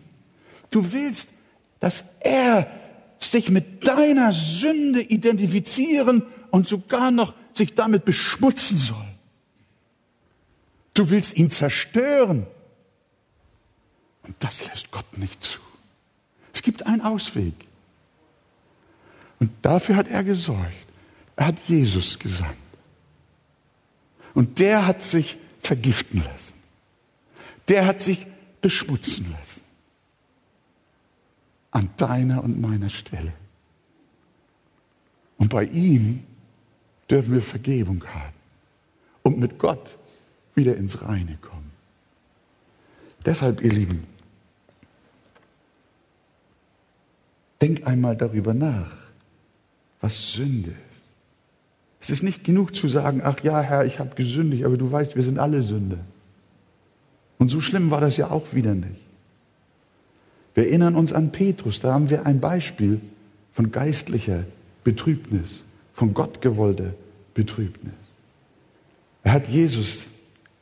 [0.71, 1.29] Du willst,
[1.79, 2.67] dass er
[3.19, 9.07] sich mit deiner Sünde identifizieren und sogar noch sich damit beschmutzen soll.
[10.95, 12.47] Du willst ihn zerstören.
[14.23, 15.59] Und das lässt Gott nicht zu.
[16.53, 17.53] Es gibt einen Ausweg.
[19.39, 20.82] Und dafür hat er gesorgt.
[21.35, 22.57] Er hat Jesus gesandt.
[24.33, 26.53] Und der hat sich vergiften lassen.
[27.67, 28.25] Der hat sich
[28.61, 29.61] beschmutzen lassen.
[31.71, 33.33] An deiner und meiner Stelle.
[35.37, 36.23] Und bei ihm
[37.09, 38.33] dürfen wir Vergebung haben.
[39.23, 39.97] Und mit Gott
[40.55, 41.71] wieder ins Reine kommen.
[43.25, 44.05] Deshalb, ihr Lieben,
[47.61, 48.91] denk einmal darüber nach,
[50.01, 50.92] was Sünde ist.
[52.03, 55.15] Es ist nicht genug zu sagen, ach ja, Herr, ich habe gesündigt, aber du weißt,
[55.15, 55.99] wir sind alle Sünde.
[57.37, 58.99] Und so schlimm war das ja auch wieder nicht.
[60.53, 62.99] Wir erinnern uns an Petrus, da haben wir ein Beispiel
[63.53, 64.43] von geistlicher
[64.83, 66.93] Betrübnis, von Gott gewollter
[67.35, 67.93] Betrübnis.
[69.23, 70.07] Er hat Jesus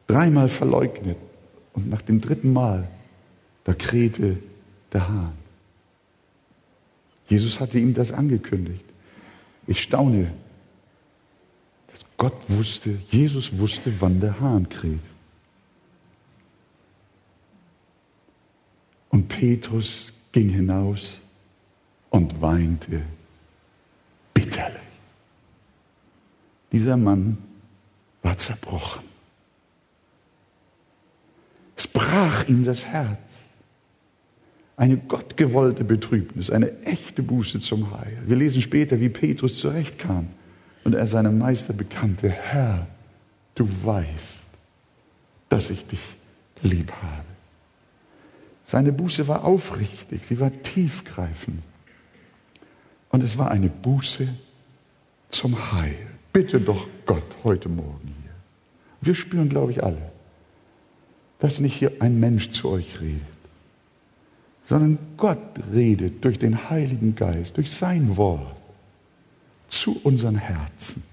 [0.05, 1.17] dreimal verleugnet
[1.73, 2.87] und nach dem dritten Mal,
[3.63, 4.37] da krähte
[4.93, 5.33] der Hahn.
[7.29, 8.85] Jesus hatte ihm das angekündigt.
[9.65, 10.31] Ich staune,
[12.22, 14.99] Gott wusste, Jesus wusste, wann der Hahn kräht.
[19.09, 21.19] Und Petrus ging hinaus
[22.11, 23.01] und weinte
[24.36, 24.78] bitterlich.
[26.72, 27.39] Dieser Mann
[28.22, 29.01] war zerbrochen.
[31.76, 33.17] Es brach ihm das Herz.
[34.78, 38.22] Eine gottgewollte Betrübnis, eine echte Buße zum Heil.
[38.28, 40.28] Wir lesen später, wie Petrus zurechtkam
[40.84, 42.88] und er seinem Meister bekannte, Herr,
[43.55, 44.41] du weißt,
[45.49, 45.99] dass ich dich
[46.61, 47.25] lieb habe.
[48.65, 51.61] Seine Buße war aufrichtig, sie war tiefgreifend.
[53.09, 54.27] Und es war eine Buße
[55.29, 55.97] zum Heil.
[56.32, 58.32] Bitte doch Gott heute Morgen hier.
[59.01, 60.11] Wir spüren, glaube ich, alle,
[61.39, 63.21] dass nicht hier ein Mensch zu euch redet,
[64.69, 68.55] sondern Gott redet durch den Heiligen Geist, durch sein Wort
[69.72, 71.03] zu unseren Herzen.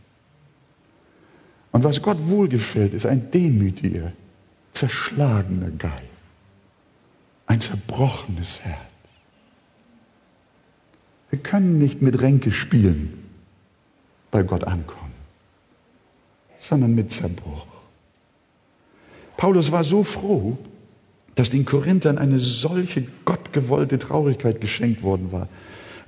[1.73, 4.13] Und was Gott wohlgefällt, ist ein demütiger,
[4.73, 5.95] zerschlagener Geist,
[7.47, 8.79] ein zerbrochenes Herz.
[11.31, 13.25] Wir können nicht mit Ränke spielen
[14.31, 15.13] bei Gott ankommen,
[16.59, 17.67] sondern mit Zerbruch.
[19.37, 20.59] Paulus war so froh,
[21.35, 25.49] dass den Korinthern eine solche gottgewollte Traurigkeit geschenkt worden war.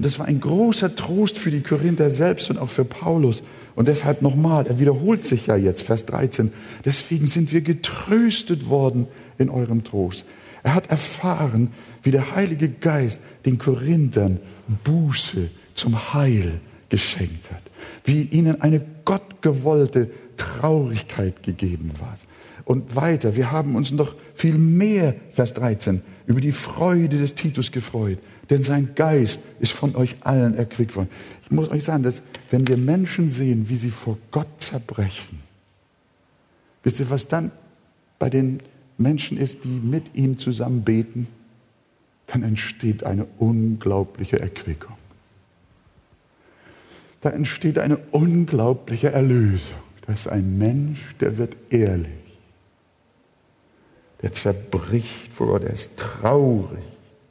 [0.00, 3.42] Und das war ein großer Trost für die Korinther selbst und auch für Paulus.
[3.74, 6.54] Und deshalb nochmal, er wiederholt sich ja jetzt, Vers 13.
[6.86, 10.24] Deswegen sind wir getröstet worden in eurem Trost.
[10.62, 11.68] Er hat erfahren,
[12.02, 14.40] wie der Heilige Geist den Korinthern
[14.84, 17.60] Buße zum Heil geschenkt hat,
[18.06, 22.16] wie ihnen eine gottgewollte Traurigkeit gegeben war.
[22.64, 27.70] Und weiter, wir haben uns noch viel mehr, Vers 13, über die Freude des Titus
[27.70, 28.18] gefreut,
[28.50, 31.08] denn sein Geist ist von euch allen erquickt worden.
[31.44, 35.40] Ich muss euch sagen, dass wenn wir Menschen sehen, wie sie vor Gott zerbrechen,
[36.82, 37.52] wisst ihr, was dann
[38.18, 38.60] bei den
[38.98, 41.28] Menschen ist, die mit ihm zusammen beten?
[42.26, 44.96] Dann entsteht eine unglaubliche Erquickung
[47.20, 49.78] da entsteht eine unglaubliche Erlösung.
[50.06, 52.08] Da ist ein Mensch, der wird ehrlich.
[54.22, 56.84] Der zerbricht vor Gott, er ist traurig,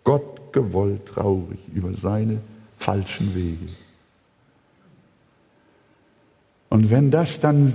[0.04, 2.42] Gott gewollt traurig über seine
[2.78, 3.74] falschen Wege.
[6.70, 7.74] Und wenn das dann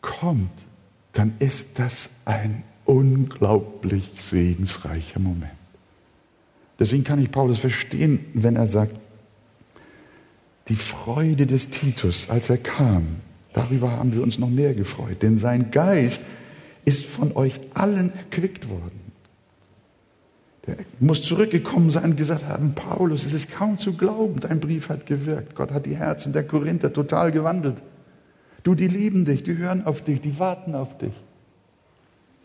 [0.00, 0.64] kommt,
[1.12, 5.52] dann ist das ein unglaublich segensreicher Moment.
[6.78, 8.96] Deswegen kann ich Paulus verstehen, wenn er sagt,
[10.68, 13.16] die Freude des Titus, als er kam,
[13.52, 16.20] darüber haben wir uns noch mehr gefreut, denn sein Geist
[16.84, 19.03] ist von euch allen erquickt worden.
[20.66, 24.88] Der muss zurückgekommen sein und gesagt haben, Paulus, es ist kaum zu glauben, dein Brief
[24.88, 25.54] hat gewirkt.
[25.54, 27.82] Gott hat die Herzen der Korinther total gewandelt.
[28.62, 31.12] Du, die lieben dich, die hören auf dich, die warten auf dich.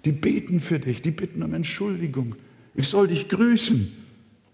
[0.04, 2.36] Die beten für dich, die bitten um Entschuldigung.
[2.76, 3.92] Ich soll dich grüßen.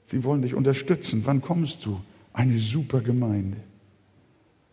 [0.06, 1.22] Sie wollen dich unterstützen.
[1.26, 2.00] Wann kommst du?
[2.34, 3.58] Eine super Gemeinde.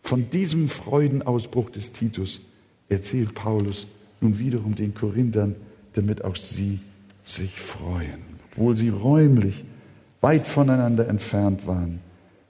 [0.03, 2.41] Von diesem Freudenausbruch des Titus
[2.89, 3.87] erzählt Paulus
[4.21, 5.55] nun wiederum den Korinthern,
[5.93, 6.79] damit auch sie
[7.25, 8.32] sich freuen.
[8.53, 9.63] Obwohl sie räumlich
[10.21, 11.99] weit voneinander entfernt waren,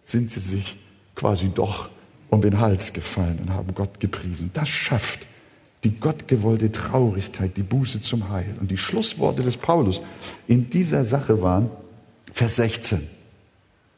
[0.05, 0.77] sind sie sich
[1.15, 1.89] quasi doch
[2.29, 4.51] um den Hals gefallen und haben Gott gepriesen.
[4.53, 5.19] Das schafft
[5.83, 8.55] die gottgewollte Traurigkeit, die Buße zum Heil.
[8.59, 10.01] Und die Schlussworte des Paulus
[10.47, 11.69] in dieser Sache waren
[12.33, 13.07] Vers 16.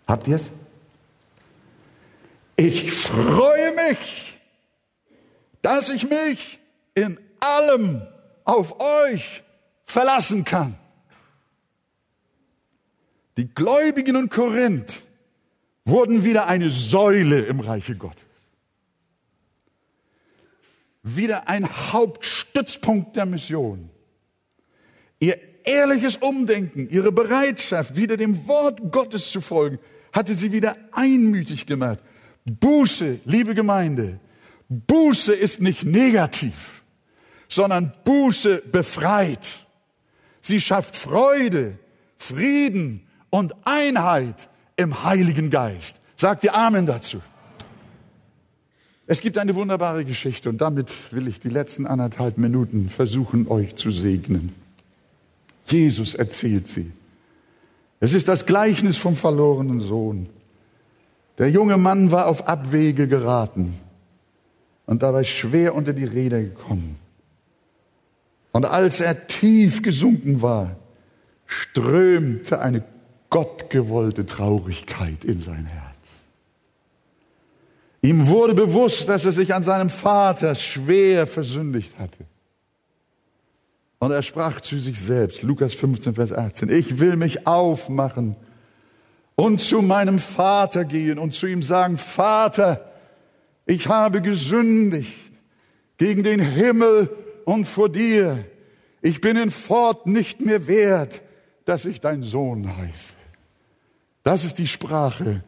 [0.07, 0.51] Habt ihr es?
[2.55, 4.39] Ich freue mich,
[5.61, 6.59] dass ich mich
[6.93, 8.01] in allem
[8.43, 9.43] auf euch
[9.85, 10.75] verlassen kann.
[13.37, 15.01] Die Gläubigen in Korinth
[15.83, 18.23] wurden wieder eine Säule im Reiche Gottes.
[21.03, 23.89] Wieder ein Hauptstützpunkt der Mission.
[25.19, 29.79] Ihr ehrliches Umdenken, ihre Bereitschaft, wieder dem Wort Gottes zu folgen,
[30.13, 31.99] hatte sie wieder einmütig gemacht.
[32.45, 34.19] Buße, liebe Gemeinde,
[34.69, 36.83] Buße ist nicht negativ,
[37.49, 39.59] sondern Buße befreit.
[40.41, 41.77] Sie schafft Freude,
[42.17, 43.04] Frieden
[43.35, 45.97] und Einheit im Heiligen Geist.
[46.15, 47.19] Sagt ihr Amen dazu.
[49.07, 53.75] Es gibt eine wunderbare Geschichte und damit will ich die letzten anderthalb Minuten versuchen, euch
[53.75, 54.55] zu segnen.
[55.67, 56.93] Jesus erzählt sie.
[57.99, 60.29] Es ist das Gleichnis vom verlorenen Sohn.
[61.37, 63.73] Der junge Mann war auf Abwege geraten
[64.85, 66.97] und dabei schwer unter die Räder gekommen.
[68.53, 70.77] Und als er tief gesunken war,
[71.45, 72.94] strömte eine
[73.35, 75.97] gottgewollte Traurigkeit in sein Herz.
[78.01, 82.23] Ihm wurde bewusst, dass er sich an seinem Vater schwer versündigt hatte.
[83.99, 88.37] Und er sprach zu sich selbst, Lukas 15, Vers 18, ich will mich aufmachen
[89.35, 92.89] und zu meinem Vater gehen und zu ihm sagen, Vater,
[93.65, 95.11] ich habe gesündigt
[95.97, 97.09] gegen den Himmel
[97.43, 98.45] und vor dir.
[99.01, 101.21] Ich bin in fort nicht mehr wert,
[101.65, 103.24] dass ich dein Sohn heiße.
[104.25, 105.43] Das ist die Sprache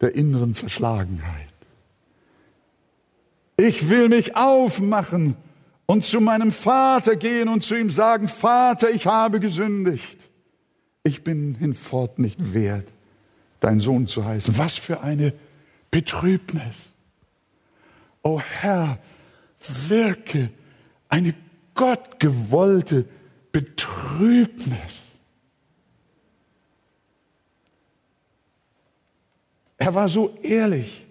[0.00, 1.52] der inneren Zerschlagenheit.
[3.58, 5.36] Ich will mich aufmachen
[5.84, 10.18] und zu meinem Vater gehen und zu ihm sagen, Vater, ich habe gesündigt.
[11.04, 12.86] Ich bin hinfort nicht wert,
[13.60, 14.56] dein Sohn zu heißen.
[14.56, 15.34] Was für eine
[15.90, 16.92] Betrübnis.
[18.22, 18.98] O Herr,
[19.88, 20.48] wirke
[21.10, 21.34] eine
[21.74, 23.04] gottgewollte
[23.52, 25.07] Betrübnis.
[29.78, 31.06] Er war so ehrlich,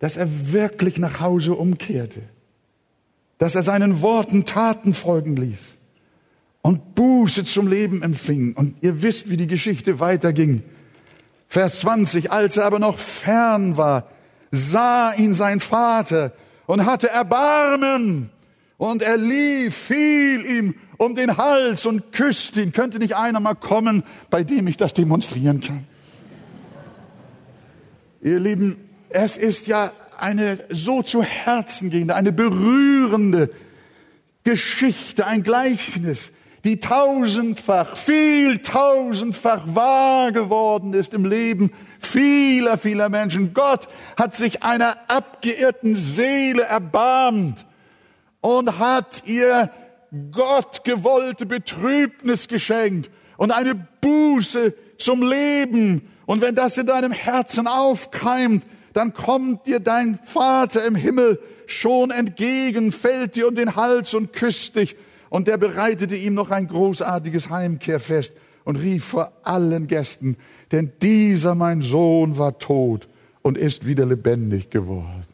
[0.00, 2.22] dass er wirklich nach Hause umkehrte,
[3.38, 5.78] dass er seinen Worten Taten folgen ließ
[6.62, 8.54] und Buße zum Leben empfing.
[8.54, 10.62] Und ihr wisst, wie die Geschichte weiterging.
[11.48, 14.08] Vers 20, als er aber noch fern war,
[14.50, 16.32] sah ihn sein Vater
[16.66, 18.30] und hatte Erbarmen.
[18.76, 22.72] Und er lief, fiel ihm um den Hals und küsste ihn.
[22.72, 25.86] Könnte nicht einer mal kommen, bei dem ich das demonstrieren kann?
[28.22, 28.76] Ihr Lieben,
[29.08, 33.50] es ist ja eine so zu Herzen gehende, eine berührende
[34.44, 36.32] Geschichte, ein Gleichnis,
[36.64, 43.54] die tausendfach, viel tausendfach wahr geworden ist im Leben vieler, vieler Menschen.
[43.54, 47.64] Gott hat sich einer abgeirrten Seele erbarmt
[48.42, 49.70] und hat ihr
[50.30, 53.10] Gott gewollte Betrübnis geschenkt
[53.40, 56.02] und eine Buße zum Leben.
[56.26, 62.10] Und wenn das in deinem Herzen aufkeimt, dann kommt dir dein Vater im Himmel schon
[62.10, 64.94] entgegen, fällt dir um den Hals und küsst dich.
[65.30, 68.34] Und der bereitete ihm noch ein großartiges Heimkehrfest
[68.64, 70.36] und rief vor allen Gästen,
[70.70, 73.08] denn dieser mein Sohn war tot
[73.40, 75.24] und ist wieder lebendig geworden.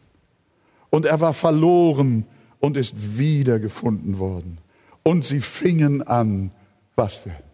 [0.90, 2.24] Und er war verloren
[2.60, 4.58] und ist wiedergefunden worden.
[5.02, 6.52] Und sie fingen an,
[6.94, 7.45] was denn?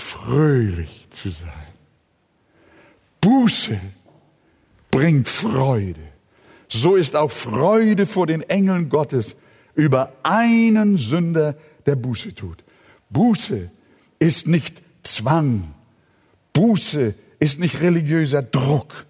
[0.00, 1.68] Fröhlich zu sein.
[3.20, 3.80] Buße
[4.90, 6.00] bringt Freude.
[6.68, 9.36] So ist auch Freude vor den Engeln Gottes
[9.74, 12.64] über einen Sünder, der Buße tut.
[13.10, 13.70] Buße
[14.18, 15.74] ist nicht Zwang.
[16.52, 19.06] Buße ist nicht religiöser Druck.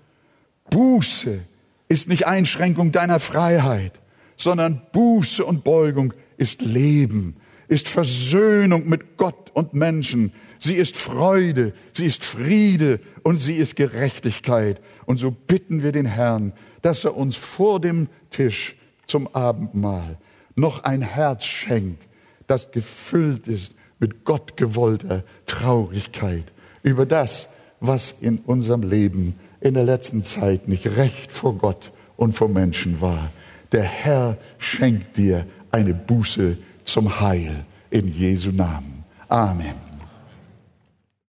[0.70, 1.40] Buße
[1.88, 3.92] ist nicht Einschränkung deiner Freiheit,
[4.36, 7.36] sondern Buße und Beugung ist Leben,
[7.66, 10.32] ist Versöhnung mit Gott und Menschen.
[10.58, 14.80] Sie ist Freude, sie ist Friede und sie ist Gerechtigkeit.
[15.06, 16.52] Und so bitten wir den Herrn,
[16.82, 20.18] dass er uns vor dem Tisch zum Abendmahl
[20.56, 22.06] noch ein Herz schenkt,
[22.46, 26.44] das gefüllt ist mit gottgewollter Traurigkeit
[26.82, 27.48] über das,
[27.80, 33.00] was in unserem Leben in der letzten Zeit nicht recht vor Gott und vor Menschen
[33.00, 33.30] war.
[33.72, 39.04] Der Herr schenkt dir eine Buße zum Heil in Jesu Namen.
[39.28, 39.87] Amen.